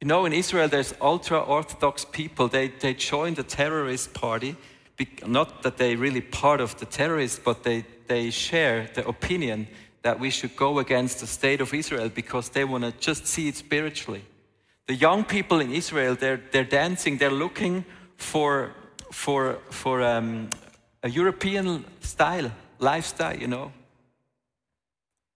You 0.00 0.08
know, 0.08 0.24
in 0.24 0.32
Israel, 0.32 0.66
there's 0.66 0.94
ultra 1.00 1.40
Orthodox 1.40 2.06
people. 2.06 2.48
They, 2.48 2.68
they 2.68 2.94
join 2.94 3.34
the 3.34 3.42
terrorist 3.42 4.14
party, 4.14 4.56
not 5.26 5.62
that 5.62 5.76
they're 5.76 5.98
really 5.98 6.22
part 6.22 6.62
of 6.62 6.78
the 6.78 6.86
terrorists, 6.86 7.38
but 7.38 7.64
they, 7.64 7.84
they 8.06 8.30
share 8.30 8.88
the 8.94 9.06
opinion 9.06 9.68
that 10.02 10.18
we 10.18 10.30
should 10.30 10.56
go 10.56 10.78
against 10.78 11.20
the 11.20 11.26
state 11.26 11.60
of 11.60 11.74
Israel 11.74 12.08
because 12.08 12.48
they 12.48 12.64
want 12.64 12.84
to 12.84 12.92
just 12.92 13.26
see 13.26 13.48
it 13.48 13.56
spiritually. 13.56 14.24
The 14.86 14.94
young 14.94 15.24
people 15.24 15.60
in 15.60 15.72
Israel, 15.72 16.14
they're, 16.14 16.40
they're 16.52 16.64
dancing, 16.64 17.18
they're 17.18 17.30
looking 17.30 17.84
for, 18.16 18.72
for, 19.10 19.58
for 19.70 20.02
um, 20.02 20.50
a 21.02 21.08
European 21.08 21.84
style, 22.00 22.52
lifestyle, 22.78 23.36
you 23.36 23.48
know. 23.48 23.72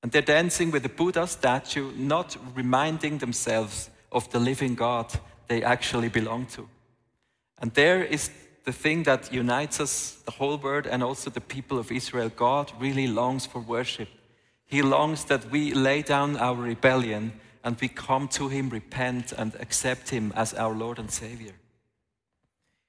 And 0.02 0.12
they're 0.12 0.22
dancing 0.22 0.70
with 0.70 0.82
the 0.82 0.88
Buddha 0.88 1.26
statue, 1.26 1.92
not 1.96 2.36
reminding 2.54 3.18
themselves 3.18 3.90
of 4.12 4.30
the 4.30 4.38
living 4.38 4.74
God 4.74 5.12
they 5.48 5.62
actually 5.62 6.08
belong 6.08 6.46
to. 6.46 6.68
And 7.58 7.74
there 7.74 8.02
is 8.02 8.30
the 8.64 8.72
thing 8.72 9.02
that 9.02 9.32
unites 9.32 9.80
us, 9.80 10.22
the 10.24 10.30
whole 10.30 10.56
world, 10.56 10.86
and 10.86 11.02
also 11.02 11.28
the 11.28 11.40
people 11.40 11.78
of 11.78 11.90
Israel. 11.90 12.30
God 12.34 12.72
really 12.78 13.06
longs 13.06 13.46
for 13.46 13.60
worship. 13.60 14.08
He 14.64 14.82
longs 14.82 15.24
that 15.24 15.50
we 15.50 15.74
lay 15.74 16.02
down 16.02 16.36
our 16.36 16.54
rebellion 16.54 17.32
and 17.64 17.76
we 17.80 17.88
come 17.88 18.28
to 18.28 18.48
Him, 18.48 18.70
repent, 18.70 19.32
and 19.32 19.54
accept 19.56 20.10
Him 20.10 20.32
as 20.36 20.54
our 20.54 20.74
Lord 20.74 20.98
and 20.98 21.10
Savior. 21.10 21.52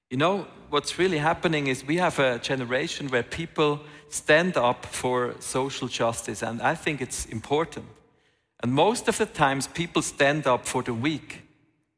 You 0.09 0.17
know, 0.17 0.47
what's 0.69 0.99
really 0.99 1.19
happening 1.19 1.67
is 1.67 1.85
we 1.85 1.97
have 1.97 2.19
a 2.19 2.39
generation 2.39 3.07
where 3.09 3.23
people 3.23 3.79
stand 4.09 4.57
up 4.57 4.85
for 4.85 5.35
social 5.39 5.87
justice, 5.87 6.43
and 6.43 6.61
I 6.61 6.75
think 6.75 7.01
it's 7.01 7.25
important. 7.27 7.85
And 8.61 8.73
most 8.73 9.07
of 9.07 9.17
the 9.17 9.25
times, 9.25 9.67
people 9.67 10.01
stand 10.01 10.47
up 10.47 10.65
for 10.65 10.83
the 10.83 10.93
weak. 10.93 11.43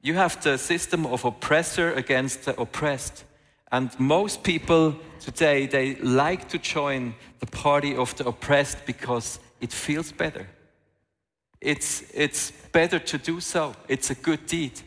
You 0.01 0.13
have 0.15 0.41
the 0.43 0.57
system 0.57 1.05
of 1.05 1.25
oppressor 1.25 1.91
against 1.93 2.45
the 2.45 2.59
oppressed. 2.59 3.25
And 3.71 3.89
most 3.99 4.43
people 4.43 4.95
today, 5.19 5.65
they 5.65 5.95
like 5.95 6.49
to 6.49 6.59
join 6.59 7.15
the 7.39 7.47
party 7.47 7.95
of 7.95 8.15
the 8.15 8.27
oppressed 8.27 8.85
because 8.85 9.39
it 9.59 9.71
feels 9.71 10.11
better. 10.11 10.47
It's, 11.59 12.03
it's 12.13 12.53
better 12.73 12.99
to 12.99 13.17
do 13.17 13.39
so. 13.39 13.73
It's 13.87 14.09
a 14.09 14.15
good 14.15 14.45
deed. 14.45 14.81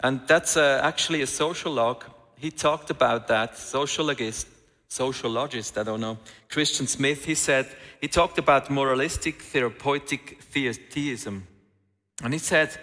And 0.00 0.20
that's 0.26 0.56
uh, 0.56 0.80
actually 0.82 1.22
a 1.22 1.26
sociolog. 1.26 2.02
He 2.36 2.50
talked 2.50 2.90
about 2.90 3.28
that, 3.28 3.58
sociologist, 3.58 4.48
sociologist, 4.88 5.76
I 5.76 5.82
don't 5.82 6.00
know, 6.00 6.18
Christian 6.48 6.86
Smith, 6.86 7.24
he 7.24 7.34
said, 7.34 7.66
he 8.00 8.08
talked 8.08 8.38
about 8.38 8.70
moralistic 8.70 9.42
therapeutic 9.42 10.38
theism. 10.42 11.46
And 12.22 12.32
he 12.32 12.38
said, 12.38 12.78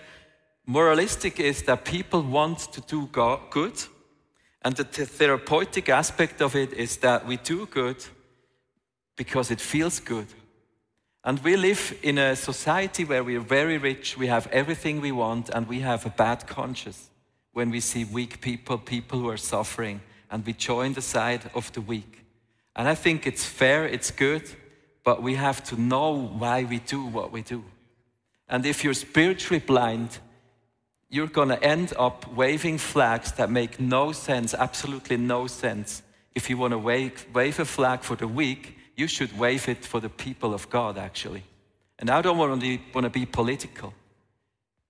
moralistic 0.65 1.39
is 1.39 1.63
that 1.63 1.85
people 1.85 2.21
want 2.21 2.59
to 2.73 2.81
do 2.81 3.07
good, 3.49 3.83
and 4.63 4.75
the 4.75 4.83
therapeutic 4.83 5.89
aspect 5.89 6.41
of 6.41 6.55
it 6.55 6.73
is 6.73 6.97
that 6.97 7.25
we 7.25 7.37
do 7.37 7.65
good 7.65 7.97
because 9.15 9.51
it 9.51 9.61
feels 9.61 9.99
good. 9.99 10.27
And 11.23 11.39
we 11.43 11.55
live 11.55 11.95
in 12.01 12.17
a 12.17 12.35
society 12.35 13.05
where 13.05 13.23
we 13.23 13.35
are 13.35 13.41
very 13.41 13.77
rich, 13.77 14.17
we 14.17 14.27
have 14.27 14.47
everything 14.47 15.01
we 15.01 15.11
want, 15.11 15.49
and 15.49 15.67
we 15.67 15.81
have 15.81 16.05
a 16.05 16.09
bad 16.09 16.47
conscience 16.47 17.09
when 17.53 17.69
we 17.69 17.79
see 17.79 18.05
weak 18.05 18.41
people, 18.41 18.77
people 18.79 19.19
who 19.19 19.29
are 19.29 19.37
suffering, 19.37 20.01
and 20.31 20.43
we 20.45 20.53
join 20.53 20.93
the 20.93 21.01
side 21.01 21.51
of 21.53 21.71
the 21.73 21.81
weak. 21.81 22.25
And 22.75 22.87
I 22.87 22.95
think 22.95 23.27
it's 23.27 23.45
fair, 23.45 23.85
it's 23.85 24.09
good, 24.09 24.49
but 25.03 25.21
we 25.21 25.35
have 25.35 25.63
to 25.65 25.79
know 25.79 26.11
why 26.11 26.63
we 26.63 26.79
do 26.79 27.05
what 27.05 27.31
we 27.31 27.43
do. 27.43 27.63
And 28.47 28.65
if 28.65 28.83
you're 28.83 28.95
spiritually 28.95 29.59
blind, 29.59 30.17
you're 31.09 31.27
going 31.27 31.49
to 31.49 31.63
end 31.63 31.93
up 31.99 32.33
waving 32.33 32.79
flags 32.79 33.33
that 33.33 33.51
make 33.51 33.79
no 33.79 34.11
sense, 34.11 34.55
absolutely 34.55 35.17
no 35.17 35.45
sense. 35.45 36.01
If 36.33 36.49
you 36.49 36.57
want 36.57 36.71
to 36.71 36.79
wave, 36.79 37.27
wave 37.33 37.59
a 37.59 37.65
flag 37.65 38.01
for 38.01 38.15
the 38.15 38.27
weak, 38.27 38.77
you 39.01 39.07
should 39.07 39.33
wave 39.39 39.67
it 39.67 39.83
for 39.83 39.99
the 39.99 40.13
people 40.25 40.53
of 40.53 40.69
God, 40.69 40.97
actually. 40.97 41.43
And 41.97 42.09
I 42.09 42.21
don't 42.21 42.37
want 42.37 42.61
to, 42.61 42.79
want 42.93 43.05
to 43.05 43.09
be 43.09 43.25
political. 43.25 43.93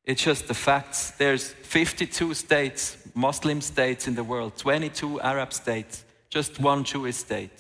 It's 0.03 0.23
just 0.23 0.47
the 0.47 0.53
facts. 0.53 1.11
There's 1.11 1.45
52 1.49 2.33
states, 2.33 2.97
Muslim 3.15 3.61
states 3.61 4.07
in 4.09 4.15
the 4.15 4.23
world, 4.23 4.57
22 4.57 5.21
Arab 5.21 5.53
states, 5.53 6.03
just 6.29 6.59
one 6.59 6.83
Jewish 6.83 7.15
state. 7.15 7.57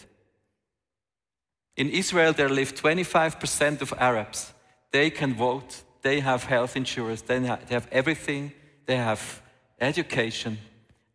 In 1.77 1.89
Israel, 1.89 2.33
there 2.33 2.49
live 2.49 2.75
25% 2.75 3.81
of 3.81 3.93
Arabs. 3.97 4.53
They 4.91 5.09
can 5.09 5.33
vote, 5.33 5.83
they 6.01 6.19
have 6.19 6.43
health 6.43 6.75
insurance, 6.75 7.21
they 7.21 7.39
have 7.75 7.87
everything, 7.91 8.51
they 8.87 8.97
have 8.97 9.41
education, 9.79 10.57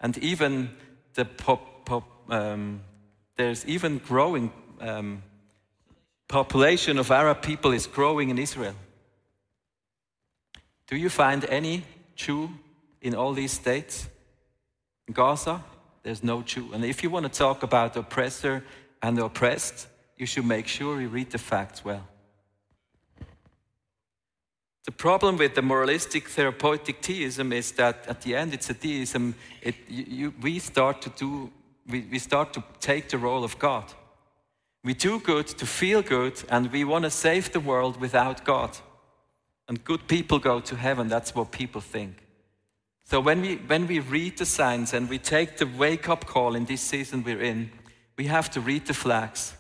and 0.01 0.17
even 0.19 0.71
the 1.13 1.25
pop, 1.25 1.85
pop, 1.85 2.05
um, 2.31 2.81
there's 3.37 3.67
even 3.67 3.99
growing 3.99 4.51
um, 4.81 5.23
population 6.29 6.99
of 6.99 7.11
Arab 7.11 7.43
people 7.43 7.73
is 7.73 7.87
growing 7.87 8.31
in 8.31 8.39
Israel. 8.39 8.75
Do 10.87 10.97
you 10.97 11.09
find 11.09 11.45
any 11.47 11.85
Jew 12.15 12.51
in 13.01 13.15
all 13.15 13.33
these 13.33 13.53
states? 13.53 14.09
In 15.09 15.15
Gaza, 15.15 15.63
there's 16.03 16.23
no 16.23 16.43
Jew. 16.43 16.73
And 16.73 16.85
if 16.85 17.03
you 17.03 17.11
want 17.11 17.25
to 17.33 17.39
talk 17.39 17.63
about 17.63 17.95
the 17.95 18.01
oppressor 18.01 18.65
and 19.03 19.17
the 19.17 19.25
oppressed, 19.25 19.89
you 20.17 20.27
should 20.27 20.47
make 20.47 20.67
sure 20.67 21.01
you 21.01 21.09
read 21.09 21.31
the 21.31 21.39
facts 21.39 21.85
well. 21.85 22.07
The 24.85 24.93
problem 24.93 25.37
with 25.37 25.57
the 25.57 25.63
moralistic 25.63 26.29
therapeutic 26.29 27.03
theism 27.03 27.53
is 27.53 27.73
that 27.73 28.07
at 28.07 28.23
the 28.23 28.37
end 28.37 28.55
it's 28.55 28.71
a 28.71 28.75
theism. 28.75 29.35
It, 29.61 29.75
you, 29.89 30.05
you, 30.09 30.35
we 30.41 30.61
start 30.61 31.03
to 31.03 31.11
do, 31.11 31.51
we, 31.89 32.07
we 32.11 32.21
start 32.21 32.53
to 32.53 32.63
take 32.79 33.09
the 33.09 33.19
role 33.19 33.43
of 33.43 33.59
God. 33.59 33.93
We 34.87 34.95
do 34.95 35.19
good 35.19 35.49
to 35.49 35.67
feel 35.67 36.01
good, 36.01 36.45
and 36.49 36.71
we 36.71 36.85
want 36.85 37.03
to 37.03 37.11
save 37.11 37.51
the 37.51 37.59
world 37.59 38.01
without 38.01 38.45
God. 38.45 38.79
And 39.67 39.83
good 39.83 40.07
people 40.07 40.39
go 40.39 40.61
to 40.61 40.77
heaven. 40.77 41.09
That's 41.09 41.35
what 41.35 41.51
people 41.51 41.81
think. 41.81 42.19
So 43.03 43.19
when 43.19 43.41
we, 43.41 43.57
when 43.57 43.89
we 43.89 43.99
read 43.99 44.39
the 44.39 44.47
signs 44.47 44.95
and 44.95 45.11
we 45.11 45.19
take 45.19 45.57
the 45.57 45.67
wake 45.67 46.09
up 46.09 46.25
call 46.27 46.55
in 46.55 46.67
this 46.67 46.83
season 46.83 47.25
we're 47.25 47.43
in, 47.43 47.73
we 48.17 48.27
have 48.27 48.49
to 48.51 48.61
read 48.61 48.87
the 48.87 48.95
flags 48.95 49.57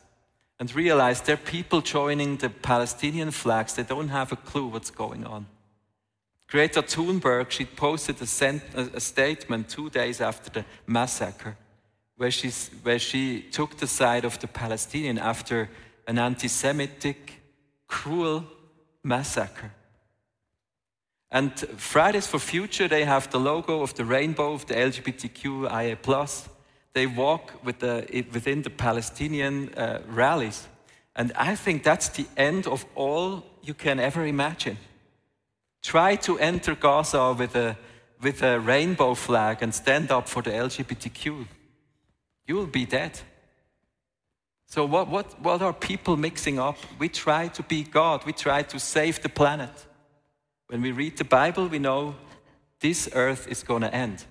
and 0.61 0.73
realize 0.73 1.21
there 1.23 1.35
are 1.35 1.51
people 1.53 1.81
joining 1.81 2.37
the 2.37 2.49
Palestinian 2.49 3.33
flags. 3.33 3.75
They 3.75 3.83
don't 3.83 4.11
have 4.11 4.31
a 4.31 4.37
clue 4.37 4.69
what's 4.69 4.93
going 4.93 5.27
on. 5.27 5.47
Greta 6.47 6.83
Thunberg, 6.83 7.51
she 7.51 7.65
posted 7.65 8.23
a, 8.23 8.27
sent, 8.27 8.62
a, 8.77 8.91
a 8.95 9.01
statement 9.01 9.71
two 9.71 9.91
days 9.91 10.21
after 10.21 10.51
the 10.51 10.65
massacre 10.87 11.57
where, 12.16 12.31
she's, 12.31 12.70
where 12.83 12.98
she 12.98 13.42
took 13.42 13.76
the 13.76 13.87
side 13.87 14.24
of 14.24 14.38
the 14.38 14.46
Palestinian 14.46 15.18
after 15.18 15.68
an 16.07 16.18
anti 16.18 16.48
Semitic, 16.48 17.40
cruel 17.87 18.44
massacre. 19.02 19.72
And 21.31 21.52
Fridays 21.76 22.26
for 22.26 22.38
Future, 22.38 22.88
they 22.88 23.05
have 23.05 23.31
the 23.31 23.38
logo 23.38 23.83
of 23.83 23.94
the 23.94 24.05
rainbow 24.05 24.52
of 24.52 24.66
the 24.66 24.74
LGBTQIA. 24.74 26.00
Plus. 26.00 26.48
They 26.92 27.07
walk 27.07 27.62
with 27.62 27.81
the, 27.81 28.07
within 28.33 28.62
the 28.62 28.70
Palestinian 28.70 29.74
uh, 29.74 30.00
rallies. 30.09 30.66
And 31.14 31.31
I 31.37 31.55
think 31.55 31.83
that's 31.83 32.09
the 32.09 32.24
end 32.38 32.66
of 32.66 32.87
all 32.94 33.44
you 33.62 33.74
can 33.74 34.00
ever 34.00 34.26
imagine. 34.26 34.79
Try 35.83 36.16
to 36.16 36.38
enter 36.38 36.74
Gaza 36.74 37.35
with 37.35 37.55
a, 37.55 37.76
with 38.22 38.42
a 38.42 38.59
rainbow 38.59 39.12
flag 39.12 39.59
and 39.61 39.74
stand 39.74 40.11
up 40.11 40.26
for 40.26 40.42
the 40.42 40.52
LGBTQ 40.52 41.46
you 42.46 42.54
will 42.56 42.66
be 42.66 42.87
dead. 42.87 43.20
So, 44.66 44.85
what, 44.85 45.09
what, 45.09 45.40
what 45.40 45.62
are 45.62 45.72
people 45.72 46.16
mixing 46.16 46.59
up? 46.59 46.76
We 46.98 47.09
try 47.09 47.48
to 47.48 47.62
be 47.62 47.85
God, 47.85 48.24
we 48.26 48.32
try 48.32 48.62
to 48.62 48.78
save 48.78 49.22
the 49.22 49.28
planet. 49.28 49.87
When 50.66 50.82
we 50.82 50.90
read 50.90 51.16
the 51.16 51.24
Bible, 51.24 51.68
we 51.68 51.78
know 51.78 52.16
this 52.80 53.09
earth 53.12 53.46
is 53.48 53.62
going 53.62 53.82
to 53.82 53.94
end. 53.94 54.24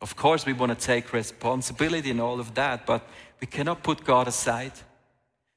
Of 0.00 0.16
course, 0.16 0.44
we 0.44 0.52
want 0.52 0.76
to 0.76 0.86
take 0.86 1.12
responsibility 1.12 2.10
in 2.10 2.18
all 2.18 2.40
of 2.40 2.54
that, 2.54 2.86
but 2.86 3.08
we 3.40 3.46
cannot 3.46 3.84
put 3.84 4.04
God 4.04 4.26
aside. 4.26 4.72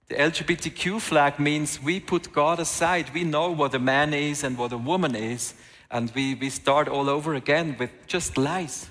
The 0.07 0.15
LGBTQ 0.15 1.01
flag 1.01 1.39
means 1.39 1.81
we 1.81 1.99
put 1.99 2.31
God 2.31 2.59
aside. 2.59 3.11
We 3.11 3.23
know 3.23 3.49
what 3.49 3.73
a 3.73 3.79
man 3.79 4.13
is 4.13 4.43
and 4.43 4.55
what 4.55 4.71
a 4.71 4.77
woman 4.77 5.15
is, 5.15 5.55
and 5.89 6.11
we, 6.13 6.35
we 6.35 6.51
start 6.51 6.87
all 6.87 7.09
over 7.09 7.33
again 7.33 7.75
with 7.79 7.89
just 8.05 8.37
lies. 8.37 8.87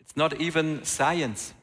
It's 0.00 0.16
not 0.18 0.38
even 0.38 0.84
science. 0.84 1.53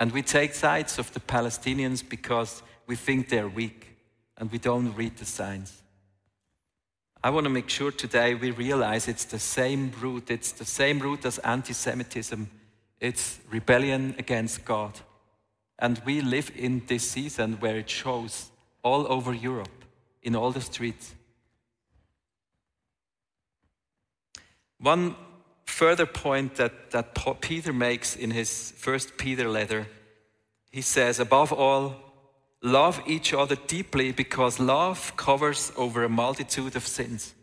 And 0.00 0.12
we 0.12 0.22
take 0.22 0.54
sides 0.54 0.98
of 0.98 1.12
the 1.12 1.20
Palestinians 1.20 2.02
because 2.02 2.62
we 2.86 2.96
think 2.96 3.28
they're 3.28 3.48
weak 3.48 3.86
and 4.38 4.50
we 4.50 4.56
don't 4.58 4.96
read 4.96 5.18
the 5.18 5.26
signs. 5.26 5.82
I 7.22 7.28
want 7.28 7.44
to 7.44 7.50
make 7.50 7.68
sure 7.68 7.90
today 7.92 8.34
we 8.34 8.50
realize 8.50 9.06
it's 9.06 9.26
the 9.26 9.38
same 9.38 9.92
root, 10.00 10.30
it's 10.30 10.52
the 10.52 10.64
same 10.64 11.00
root 11.00 11.26
as 11.26 11.36
anti 11.40 11.74
Semitism. 11.74 12.50
It's 12.98 13.40
rebellion 13.50 14.14
against 14.18 14.64
God. 14.64 14.98
And 15.78 16.00
we 16.06 16.22
live 16.22 16.50
in 16.56 16.82
this 16.86 17.10
season 17.10 17.58
where 17.60 17.76
it 17.76 17.90
shows 17.90 18.50
all 18.82 19.06
over 19.12 19.34
Europe, 19.34 19.84
in 20.22 20.34
all 20.34 20.50
the 20.50 20.62
streets. 20.62 21.14
One 24.78 25.14
further 25.70 26.06
point 26.06 26.56
that, 26.56 26.90
that 26.90 27.16
Peter 27.40 27.72
makes 27.72 28.16
in 28.16 28.30
his 28.30 28.72
first 28.76 29.16
Peter 29.16 29.48
letter. 29.48 29.86
He 30.70 30.82
says, 30.82 31.18
Above 31.18 31.52
all, 31.52 31.96
love 32.62 33.02
each 33.06 33.32
other 33.32 33.56
deeply 33.66 34.12
because 34.12 34.60
love 34.60 35.16
covers 35.16 35.72
over 35.76 36.04
a 36.04 36.08
multitude 36.08 36.76
of 36.76 36.86
sins. 36.86 37.34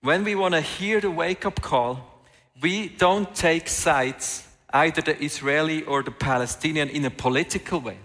When 0.00 0.24
we 0.24 0.34
want 0.34 0.54
to 0.54 0.60
hear 0.60 1.00
the 1.00 1.10
wake 1.10 1.46
up 1.46 1.60
call, 1.60 2.24
we 2.60 2.88
don't 2.88 3.32
take 3.34 3.68
sides, 3.68 4.46
either 4.70 5.00
the 5.00 5.22
Israeli 5.22 5.84
or 5.84 6.02
the 6.02 6.10
Palestinian, 6.10 6.88
in 6.88 7.04
a 7.04 7.10
political 7.10 7.80
way. 7.80 7.98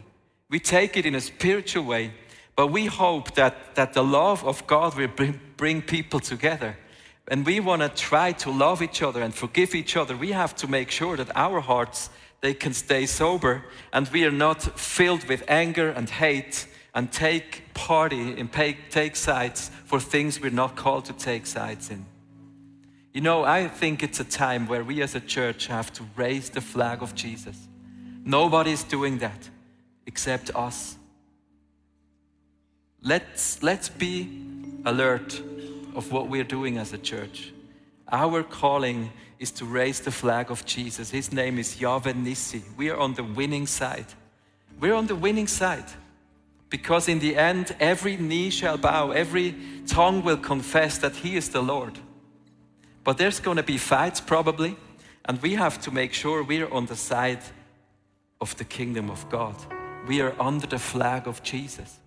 We 0.49 0.59
take 0.59 0.95
it 0.95 1.05
in 1.05 1.15
a 1.15 1.21
spiritual 1.21 1.85
way, 1.85 2.13
but 2.55 2.67
we 2.67 2.85
hope 2.85 3.35
that, 3.35 3.75
that 3.75 3.93
the 3.93 4.03
love 4.03 4.45
of 4.45 4.65
God 4.67 4.95
will 4.95 5.07
bring, 5.07 5.39
bring 5.57 5.81
people 5.81 6.19
together. 6.19 6.77
And 7.29 7.45
we 7.45 7.59
want 7.59 7.81
to 7.81 7.89
try 7.89 8.31
to 8.33 8.51
love 8.51 8.81
each 8.81 9.01
other 9.01 9.21
and 9.21 9.33
forgive 9.33 9.75
each 9.75 9.97
other. 9.97 10.15
We 10.15 10.31
have 10.31 10.55
to 10.57 10.67
make 10.67 10.91
sure 10.91 11.17
that 11.17 11.35
our 11.35 11.59
hearts 11.59 12.09
they 12.41 12.53
can 12.53 12.73
stay 12.73 13.05
sober 13.05 13.65
and 13.91 14.07
we 14.09 14.23
are 14.23 14.31
not 14.31 14.79
filled 14.79 15.23
with 15.25 15.43
anger 15.47 15.89
and 15.89 16.09
hate 16.09 16.67
and 16.93 17.11
take 17.11 17.73
party 17.73 18.39
and 18.39 18.51
take 18.51 19.15
sides 19.15 19.69
for 19.85 19.99
things 19.99 20.39
we're 20.39 20.51
not 20.51 20.75
called 20.75 21.05
to 21.05 21.13
take 21.13 21.45
sides 21.45 21.89
in. 21.89 22.05
You 23.13 23.21
know, 23.21 23.43
I 23.43 23.67
think 23.67 24.03
it's 24.03 24.19
a 24.19 24.23
time 24.23 24.67
where 24.67 24.83
we 24.83 25.01
as 25.01 25.15
a 25.15 25.19
church 25.19 25.67
have 25.67 25.91
to 25.93 26.03
raise 26.15 26.51
the 26.51 26.61
flag 26.61 27.01
of 27.01 27.15
Jesus. 27.15 27.67
Nobody's 28.23 28.83
doing 28.83 29.17
that 29.19 29.49
except 30.05 30.51
us. 30.55 30.97
Let's, 33.01 33.63
let's 33.63 33.89
be 33.89 34.43
alert 34.85 35.41
of 35.97 36.11
what 36.11 36.29
we're 36.29 36.43
doing 36.43 36.77
as 36.77 36.93
a 36.93 36.97
church. 36.97 37.51
Our 38.11 38.43
calling 38.43 39.11
is 39.39 39.51
to 39.53 39.65
raise 39.65 39.99
the 39.99 40.11
flag 40.11 40.51
of 40.51 40.63
Jesus. 40.63 41.09
His 41.09 41.33
name 41.33 41.57
is 41.57 41.81
Yahweh 41.81 42.13
Nissi. 42.13 42.61
We 42.77 42.91
are 42.91 42.97
on 42.97 43.15
the 43.15 43.23
winning 43.23 43.65
side. 43.65 44.05
We're 44.79 44.93
on 44.93 45.07
the 45.07 45.15
winning 45.15 45.47
side. 45.47 45.85
Because 46.69 47.09
in 47.09 47.19
the 47.19 47.35
end, 47.35 47.75
every 47.79 48.15
knee 48.15 48.51
shall 48.51 48.77
bow, 48.77 49.11
every 49.11 49.55
tongue 49.87 50.23
will 50.23 50.37
confess 50.37 50.99
that 50.99 51.15
He 51.15 51.35
is 51.35 51.49
the 51.49 51.61
Lord. 51.61 51.97
But 53.03 53.17
there's 53.17 53.39
going 53.39 53.57
to 53.57 53.63
be 53.63 53.77
fights 53.77 54.21
probably, 54.21 54.75
and 55.25 55.41
we 55.41 55.55
have 55.55 55.81
to 55.81 55.91
make 55.91 56.13
sure 56.13 56.43
we're 56.43 56.71
on 56.71 56.85
the 56.85 56.95
side 56.95 57.41
of 58.39 58.55
the 58.57 58.65
kingdom 58.65 59.09
of 59.09 59.27
God. 59.29 59.55
We 60.07 60.21
are 60.21 60.35
under 60.39 60.67
the 60.67 60.79
flag 60.79 61.27
of 61.27 61.41
Jesus. 61.41 61.99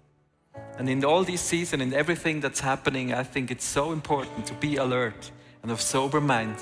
And 0.78 0.88
in 0.88 1.04
all 1.04 1.24
this 1.24 1.42
season, 1.42 1.80
in 1.80 1.92
everything 1.92 2.40
that's 2.40 2.60
happening, 2.60 3.12
I 3.12 3.22
think 3.22 3.50
it's 3.50 3.66
so 3.66 3.92
important 3.92 4.46
to 4.46 4.54
be 4.54 4.76
alert 4.76 5.30
and 5.62 5.70
of 5.70 5.80
sober 5.80 6.20
mind. 6.20 6.56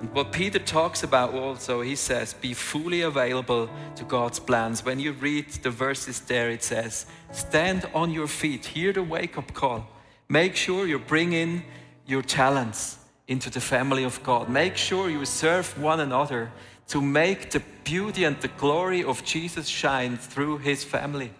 And 0.00 0.12
what 0.12 0.32
Peter 0.32 0.58
talks 0.58 1.04
about 1.04 1.32
also, 1.32 1.80
he 1.80 1.94
says, 1.94 2.34
be 2.34 2.54
fully 2.54 3.02
available 3.02 3.70
to 3.94 4.04
God's 4.04 4.40
plans. 4.40 4.84
When 4.84 4.98
you 4.98 5.12
read 5.12 5.48
the 5.62 5.70
verses 5.70 6.20
there, 6.20 6.50
it 6.50 6.64
says, 6.64 7.06
stand 7.30 7.88
on 7.94 8.10
your 8.10 8.26
feet, 8.26 8.66
hear 8.66 8.92
the 8.92 9.04
wake 9.04 9.38
up 9.38 9.54
call. 9.54 9.86
Make 10.28 10.56
sure 10.56 10.88
you 10.88 10.98
bring 10.98 11.32
in 11.32 11.62
your 12.04 12.22
talents 12.22 12.98
into 13.28 13.48
the 13.50 13.60
family 13.60 14.02
of 14.02 14.20
God. 14.24 14.48
Make 14.48 14.76
sure 14.76 15.08
you 15.08 15.24
serve 15.24 15.80
one 15.80 16.00
another 16.00 16.50
to 16.88 17.00
make 17.00 17.52
the 17.52 17.62
beauty 17.84 18.24
and 18.24 18.40
the 18.40 18.48
glory 18.48 19.04
of 19.04 19.24
Jesus 19.24 19.68
shine 19.68 20.16
through 20.16 20.58
his 20.58 20.82
family. 20.82 21.30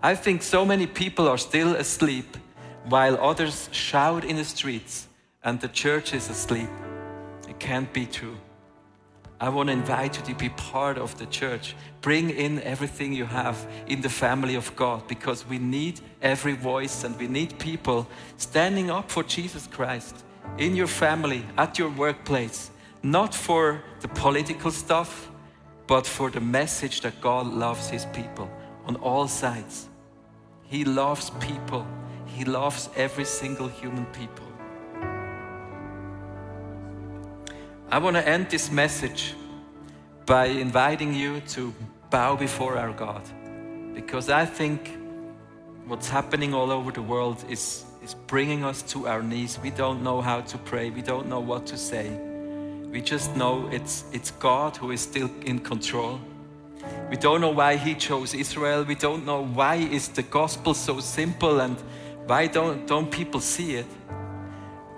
I 0.00 0.14
think 0.14 0.42
so 0.44 0.64
many 0.64 0.86
people 0.86 1.26
are 1.28 1.38
still 1.38 1.74
asleep 1.74 2.36
while 2.84 3.18
others 3.20 3.68
shout 3.72 4.24
in 4.24 4.36
the 4.36 4.44
streets 4.44 5.08
and 5.42 5.60
the 5.60 5.68
church 5.68 6.14
is 6.14 6.30
asleep. 6.30 6.68
It 7.48 7.58
can't 7.58 7.92
be 7.92 8.06
true. 8.06 8.36
I 9.40 9.48
want 9.48 9.68
to 9.68 9.72
invite 9.72 10.16
you 10.16 10.22
to 10.22 10.34
be 10.34 10.50
part 10.50 10.98
of 10.98 11.18
the 11.18 11.26
church. 11.26 11.74
Bring 12.00 12.30
in 12.30 12.62
everything 12.62 13.12
you 13.12 13.24
have 13.24 13.66
in 13.88 14.00
the 14.00 14.08
family 14.08 14.54
of 14.54 14.74
God 14.76 15.06
because 15.08 15.44
we 15.46 15.58
need 15.58 16.00
every 16.22 16.54
voice 16.54 17.02
and 17.02 17.18
we 17.18 17.26
need 17.26 17.58
people 17.58 18.06
standing 18.36 18.90
up 18.90 19.10
for 19.10 19.24
Jesus 19.24 19.66
Christ 19.66 20.24
in 20.58 20.76
your 20.76 20.86
family, 20.86 21.44
at 21.56 21.76
your 21.76 21.90
workplace, 21.90 22.70
not 23.02 23.34
for 23.34 23.82
the 24.00 24.08
political 24.08 24.70
stuff, 24.70 25.28
but 25.88 26.06
for 26.06 26.30
the 26.30 26.40
message 26.40 27.00
that 27.00 27.20
God 27.20 27.46
loves 27.46 27.88
His 27.88 28.06
people 28.06 28.48
on 28.86 28.96
all 28.96 29.28
sides. 29.28 29.87
He 30.68 30.84
loves 30.84 31.30
people, 31.40 31.86
He 32.26 32.44
loves 32.44 32.90
every 32.94 33.24
single 33.24 33.68
human 33.68 34.04
people. 34.06 34.44
I 37.90 37.98
want 37.98 38.16
to 38.16 38.28
end 38.28 38.50
this 38.50 38.70
message 38.70 39.34
by 40.26 40.44
inviting 40.46 41.14
you 41.14 41.40
to 41.40 41.74
bow 42.10 42.36
before 42.36 42.76
our 42.76 42.92
God. 42.92 43.22
Because 43.94 44.28
I 44.28 44.44
think 44.44 44.98
what's 45.86 46.10
happening 46.10 46.52
all 46.52 46.70
over 46.70 46.92
the 46.92 47.00
world 47.00 47.42
is, 47.48 47.86
is 48.02 48.12
bringing 48.26 48.62
us 48.62 48.82
to 48.92 49.08
our 49.08 49.22
knees. 49.22 49.58
We 49.62 49.70
don't 49.70 50.02
know 50.02 50.20
how 50.20 50.42
to 50.42 50.58
pray, 50.58 50.90
we 50.90 51.00
don't 51.00 51.28
know 51.28 51.40
what 51.40 51.66
to 51.68 51.78
say. 51.78 52.10
We 52.90 53.00
just 53.00 53.34
know 53.36 53.68
it's, 53.72 54.04
it's 54.12 54.32
God 54.32 54.76
who 54.76 54.90
is 54.90 55.00
still 55.00 55.30
in 55.46 55.58
control. 55.58 56.20
We 57.10 57.16
don't 57.16 57.40
know 57.40 57.50
why 57.50 57.76
He 57.76 57.94
chose 57.94 58.34
Israel. 58.34 58.84
We 58.84 58.94
don't 58.94 59.24
know 59.24 59.42
why 59.42 59.76
is 59.76 60.08
the 60.08 60.22
gospel 60.22 60.74
so 60.74 61.00
simple 61.00 61.60
and 61.60 61.76
why 62.26 62.46
don't, 62.46 62.86
don't 62.86 63.10
people 63.10 63.40
see 63.40 63.76
it. 63.76 63.86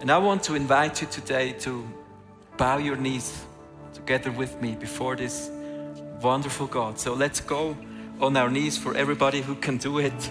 And 0.01 0.11
I 0.11 0.19
want 0.19 0.43
to 0.45 0.55
invite 0.55 1.01
you 1.01 1.07
today 1.07 1.53
to 1.61 1.87
bow 2.57 2.79
your 2.79 2.97
knees 2.97 3.45
together 3.95 4.33
with 4.33 4.61
me 4.61 4.75
before 4.75 5.15
this 5.15 5.51
wonderful 6.21 6.67
God. 6.67 6.99
So 6.99 7.15
let's 7.15 7.41
go 7.41 7.77
on 8.21 8.37
our 8.37 8.51
knees 8.51 8.77
for 8.77 8.97
everybody 8.97 9.41
who 9.41 9.55
can 9.55 9.77
do 9.77 9.99
it. 9.99 10.31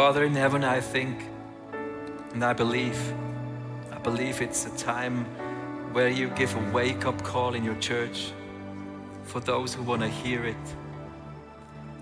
Father 0.00 0.24
in 0.24 0.34
heaven, 0.34 0.64
I 0.64 0.80
think 0.80 1.26
and 2.32 2.42
I 2.42 2.54
believe, 2.54 2.98
I 3.92 3.98
believe 3.98 4.40
it's 4.40 4.64
a 4.64 4.74
time 4.78 5.26
where 5.92 6.08
you 6.08 6.28
give 6.28 6.54
a 6.56 6.72
wake 6.72 7.04
up 7.04 7.22
call 7.22 7.52
in 7.52 7.62
your 7.62 7.74
church 7.80 8.32
for 9.24 9.40
those 9.40 9.74
who 9.74 9.82
want 9.82 10.00
to 10.00 10.08
hear 10.08 10.46
it. 10.46 10.66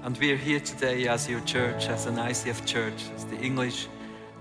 And 0.05 0.17
we 0.19 0.31
are 0.31 0.37
here 0.37 0.61
today 0.61 1.09
as 1.09 1.29
your 1.29 1.41
church, 1.41 1.89
as 1.89 2.07
an 2.07 2.15
ICF 2.15 2.65
church, 2.65 3.03
as 3.17 3.25
the 3.25 3.37
English 3.41 3.89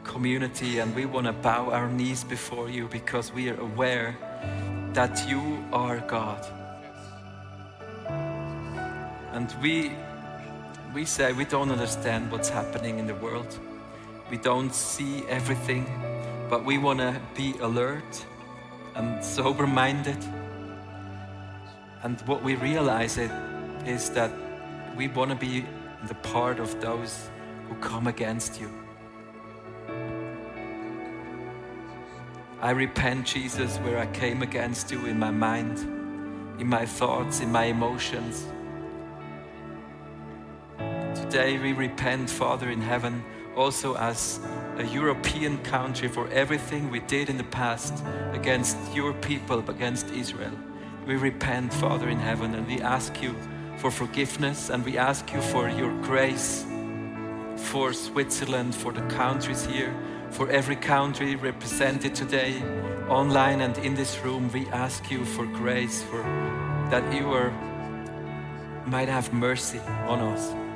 community, 0.04 0.78
and 0.78 0.96
we 0.96 1.08
want 1.08 1.26
to 1.26 1.34
bow 1.34 1.72
our 1.72 1.90
knees 1.90 2.24
before 2.24 2.70
you 2.70 2.88
because 2.88 3.34
we 3.34 3.50
are 3.50 3.60
aware 3.60 4.16
that 4.94 5.28
you 5.28 5.66
are 5.74 6.00
God. 6.02 6.46
And 9.34 9.52
we, 9.64 9.94
we 10.98 11.06
say 11.06 11.32
we 11.32 11.46
don't 11.46 11.70
understand 11.70 12.32
what's 12.32 12.50
happening 12.50 12.98
in 12.98 13.06
the 13.06 13.14
world. 13.14 13.60
We 14.32 14.38
don't 14.38 14.74
see 14.74 15.24
everything, 15.30 15.86
but 16.50 16.66
we 16.66 16.80
want 16.80 16.98
to 16.98 17.22
be 17.36 17.54
alert 17.60 18.26
and 18.96 19.24
sober 19.24 19.68
minded 19.68 20.18
and 22.02 22.20
what 22.22 22.42
we 22.42 22.56
realize 22.56 23.20
it 23.20 23.30
is 23.86 24.10
that 24.18 24.32
we 24.96 25.08
want 25.08 25.30
to 25.30 25.36
be 25.36 25.68
the 26.08 26.16
part 26.16 26.60
of 26.60 26.82
those 26.82 27.30
who 27.70 27.76
come 27.76 28.08
against 28.08 28.60
you. 28.60 28.72
I 32.60 32.72
repent, 32.72 33.28
Jesus, 33.28 33.78
where 33.86 34.00
I 34.00 34.08
came 34.08 34.42
against 34.42 34.90
you 34.90 35.06
in 35.06 35.20
my 35.20 35.30
mind, 35.30 35.78
in 36.60 36.66
my 36.66 36.88
thoughts, 36.88 37.40
in 37.40 37.52
my 37.52 37.66
emotions. 37.66 38.48
Today 41.30 41.58
we 41.58 41.74
repent, 41.74 42.30
Father 42.30 42.70
in 42.70 42.82
heaven, 42.82 43.24
also 43.56 43.96
as 43.96 44.40
a 44.78 44.86
European 44.86 45.58
country 45.64 46.08
for 46.08 46.28
everything 46.30 46.90
we 46.90 47.00
did 47.02 47.30
in 47.30 47.38
the 47.38 47.44
past 47.44 48.04
against 48.32 48.78
your 48.94 49.14
people, 49.14 49.60
against 49.70 50.10
Israel 50.12 50.54
we 51.08 51.16
repent, 51.16 51.74
Father 51.74 52.10
in 52.10 52.20
heaven, 52.20 52.54
and 52.54 52.68
we 52.68 52.82
ask 52.82 53.22
you 53.22 53.34
for 53.78 53.90
forgiveness 53.90 54.70
and 54.70 54.84
we 54.84 54.98
ask 54.98 55.34
you 55.34 55.42
for 55.42 55.70
your 55.70 55.94
grace 56.02 56.66
for 57.56 57.94
Switzerland, 57.94 58.76
for 58.76 58.92
the 58.92 59.02
countries 59.08 59.66
here, 59.66 59.96
for 60.32 60.50
every 60.50 60.76
country 60.76 61.36
represented 61.36 62.14
today, 62.14 62.62
online 63.08 63.62
and 63.62 63.78
in 63.80 63.96
this 63.96 64.20
room. 64.20 64.52
We 64.52 64.68
ask 64.68 65.10
you 65.10 65.24
for 65.24 65.46
grace, 65.46 66.04
for 66.04 66.22
that 66.92 67.14
you 67.14 67.32
are, 67.32 67.52
might 68.86 69.08
have 69.08 69.32
mercy 69.32 69.80
on 70.08 70.20
us. 70.20 70.67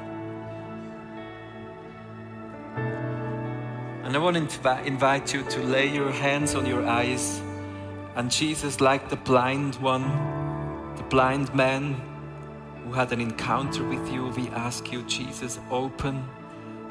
And 4.12 4.18
I 4.18 4.20
want 4.20 4.36
to 4.36 4.84
invite 4.84 5.34
you 5.34 5.41
to 5.41 5.59
lay 5.64 5.88
your 5.88 6.12
hands 6.12 6.53
on 6.53 6.66
your 6.66 6.86
eyes 6.86 7.41
and 8.18 8.30
Jesus, 8.30 8.82
like 8.82 9.07
the 9.07 9.16
blind 9.16 9.76
one, 9.76 10.03
the 10.97 11.03
blind 11.03 11.55
man 11.55 11.95
who 12.84 12.91
had 12.91 13.14
an 13.14 13.22
encounter 13.22 13.86
with 13.88 14.12
you, 14.12 14.28
we 14.36 14.49
ask 14.49 14.91
you, 14.91 15.03
Jesus, 15.03 15.59
open 15.70 16.28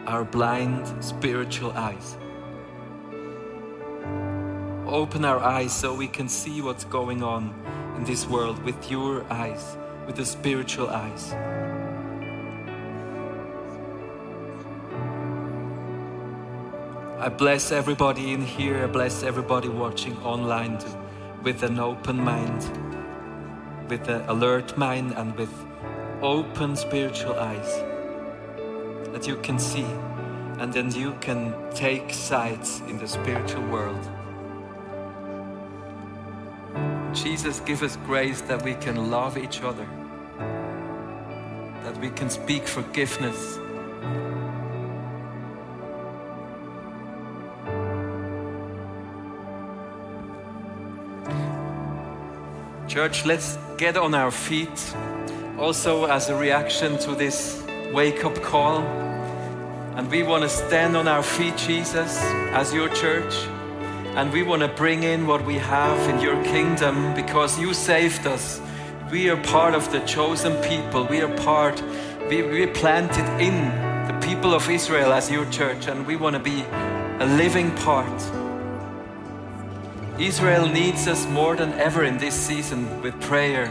our 0.06 0.24
blind 0.24 1.04
spiritual 1.04 1.72
eyes. 1.72 2.16
open 4.86 5.26
our 5.26 5.40
eyes 5.40 5.72
so 5.72 5.94
we 5.94 6.08
can 6.08 6.26
see 6.26 6.62
what's 6.62 6.84
going 6.84 7.22
on 7.22 7.52
in 7.98 8.04
this 8.04 8.26
world 8.26 8.58
with 8.64 8.90
your 8.90 9.30
eyes, 9.30 9.76
with 10.06 10.16
the 10.16 10.24
spiritual 10.24 10.88
eyes. 10.88 11.34
I 17.20 17.28
bless 17.28 17.70
everybody 17.70 18.32
in 18.32 18.40
here. 18.40 18.82
I 18.82 18.86
bless 18.86 19.22
everybody 19.22 19.68
watching 19.68 20.16
online 20.22 20.78
to, 20.78 20.98
with 21.42 21.62
an 21.62 21.78
open 21.78 22.18
mind, 22.18 22.62
with 23.90 24.08
an 24.08 24.22
alert 24.26 24.78
mind, 24.78 25.12
and 25.18 25.36
with 25.36 25.52
open 26.22 26.74
spiritual 26.76 27.34
eyes 27.34 27.82
that 29.12 29.26
you 29.26 29.36
can 29.42 29.58
see, 29.58 29.84
and 30.60 30.72
then 30.72 30.90
you 30.92 31.12
can 31.20 31.52
take 31.74 32.10
sides 32.10 32.80
in 32.88 32.96
the 32.96 33.06
spiritual 33.06 33.66
world. 33.68 34.08
Jesus, 37.12 37.60
give 37.60 37.82
us 37.82 37.98
grace 38.06 38.40
that 38.40 38.64
we 38.64 38.72
can 38.76 39.10
love 39.10 39.36
each 39.36 39.60
other, 39.60 39.86
that 41.84 41.98
we 42.00 42.08
can 42.08 42.30
speak 42.30 42.66
forgiveness 42.66 43.59
Church, 52.90 53.24
let's 53.24 53.56
get 53.76 53.96
on 53.96 54.14
our 54.14 54.32
feet 54.32 54.96
also 55.56 56.06
as 56.06 56.28
a 56.28 56.34
reaction 56.34 56.98
to 56.98 57.14
this 57.14 57.62
wake 57.92 58.24
up 58.24 58.34
call. 58.42 58.80
And 59.94 60.10
we 60.10 60.24
want 60.24 60.42
to 60.42 60.48
stand 60.48 60.96
on 60.96 61.06
our 61.06 61.22
feet, 61.22 61.56
Jesus, 61.56 62.18
as 62.50 62.74
your 62.74 62.88
church. 62.88 63.32
And 64.16 64.32
we 64.32 64.42
want 64.42 64.62
to 64.62 64.68
bring 64.68 65.04
in 65.04 65.28
what 65.28 65.44
we 65.44 65.54
have 65.54 66.00
in 66.10 66.20
your 66.20 66.42
kingdom 66.42 67.14
because 67.14 67.60
you 67.60 67.74
saved 67.74 68.26
us. 68.26 68.60
We 69.08 69.30
are 69.30 69.40
part 69.44 69.74
of 69.74 69.92
the 69.92 70.00
chosen 70.00 70.60
people. 70.60 71.04
We 71.04 71.20
are 71.20 71.32
part, 71.36 71.80
we, 72.28 72.42
we 72.42 72.66
planted 72.66 73.24
in 73.40 73.54
the 74.08 74.18
people 74.20 74.52
of 74.52 74.68
Israel 74.68 75.12
as 75.12 75.30
your 75.30 75.48
church. 75.52 75.86
And 75.86 76.04
we 76.08 76.16
want 76.16 76.34
to 76.34 76.42
be 76.42 76.62
a 77.20 77.26
living 77.36 77.70
part 77.76 78.39
Israel 80.20 80.66
needs 80.68 81.08
us 81.08 81.26
more 81.28 81.56
than 81.56 81.72
ever 81.80 82.04
in 82.04 82.18
this 82.18 82.34
season 82.34 83.00
with 83.00 83.18
prayer. 83.22 83.68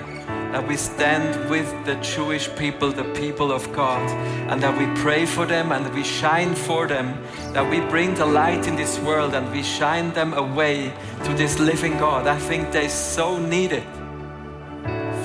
That 0.51 0.67
we 0.67 0.77
stand 0.77 1.47
with 1.47 1.69
the 1.85 1.93
Jewish 1.97 2.49
people, 2.55 2.91
the 2.91 3.03
people 3.13 3.51
of 3.51 3.71
God, 3.71 4.01
and 4.49 4.59
that 4.63 4.75
we 4.75 4.87
pray 4.99 5.27
for 5.27 5.45
them 5.45 5.71
and 5.71 5.93
we 5.93 6.03
shine 6.03 6.55
for 6.55 6.87
them. 6.87 7.23
That 7.53 7.69
we 7.69 7.81
bring 7.81 8.15
the 8.15 8.25
light 8.25 8.67
in 8.67 8.75
this 8.75 8.97
world 9.01 9.35
and 9.35 9.51
we 9.51 9.61
shine 9.61 10.11
them 10.13 10.33
away 10.33 10.91
to 11.23 11.35
this 11.35 11.59
living 11.59 11.99
God. 11.99 12.25
I 12.25 12.39
think 12.39 12.71
they 12.71 12.87
so 12.87 13.37
need 13.37 13.71
it. 13.71 13.87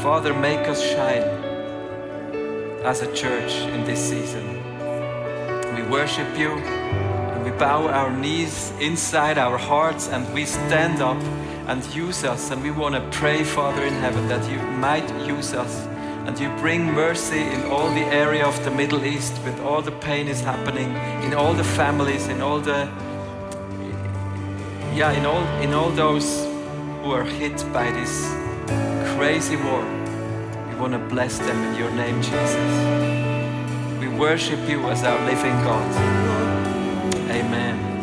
Father, 0.02 0.34
make 0.34 0.68
us 0.68 0.82
shine 0.82 1.22
as 2.84 3.00
a 3.00 3.10
church 3.14 3.54
in 3.72 3.82
this 3.84 4.10
season. 4.10 4.44
We 5.74 5.84
worship 5.84 6.36
you 6.36 6.60
bow 7.58 7.88
our 7.88 8.10
knees 8.10 8.72
inside 8.80 9.38
our 9.38 9.58
hearts 9.58 10.08
and 10.08 10.32
we 10.34 10.44
stand 10.44 11.00
up 11.00 11.22
and 11.66 11.84
use 11.94 12.24
us. 12.24 12.50
And 12.50 12.62
we 12.62 12.70
want 12.70 12.94
to 12.94 13.18
pray, 13.18 13.44
Father 13.44 13.82
in 13.84 13.94
heaven, 13.94 14.28
that 14.28 14.50
you 14.50 14.58
might 14.78 15.08
use 15.26 15.54
us 15.54 15.86
and 16.26 16.38
you 16.38 16.48
bring 16.56 16.84
mercy 16.86 17.40
in 17.40 17.64
all 17.64 17.88
the 17.90 18.06
area 18.06 18.46
of 18.46 18.62
the 18.64 18.70
Middle 18.70 19.04
East 19.04 19.32
with 19.44 19.60
all 19.60 19.82
the 19.82 19.92
pain 19.92 20.26
is 20.26 20.40
happening, 20.40 20.90
in 21.22 21.34
all 21.34 21.52
the 21.52 21.64
families, 21.64 22.28
in 22.28 22.40
all 22.40 22.60
the 22.60 22.88
yeah, 24.94 25.12
in 25.12 25.26
all 25.26 25.42
in 25.60 25.74
all 25.74 25.90
those 25.90 26.44
who 27.02 27.10
are 27.12 27.24
hit 27.24 27.64
by 27.72 27.90
this 27.90 28.26
crazy 29.16 29.56
war. 29.56 29.84
We 30.70 30.74
want 30.76 30.92
to 30.92 30.98
bless 30.98 31.38
them 31.38 31.62
in 31.64 31.78
your 31.78 31.90
name, 31.90 32.22
Jesus. 32.22 34.00
We 34.00 34.08
worship 34.08 34.68
you 34.68 34.80
as 34.88 35.04
our 35.04 35.20
living 35.26 35.56
God. 35.62 36.53
Amen. 37.34 37.94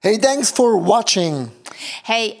Hey, 0.00 0.16
thanks 0.16 0.50
for 0.50 0.76
watching. 0.76 1.50
Hey, 2.04 2.40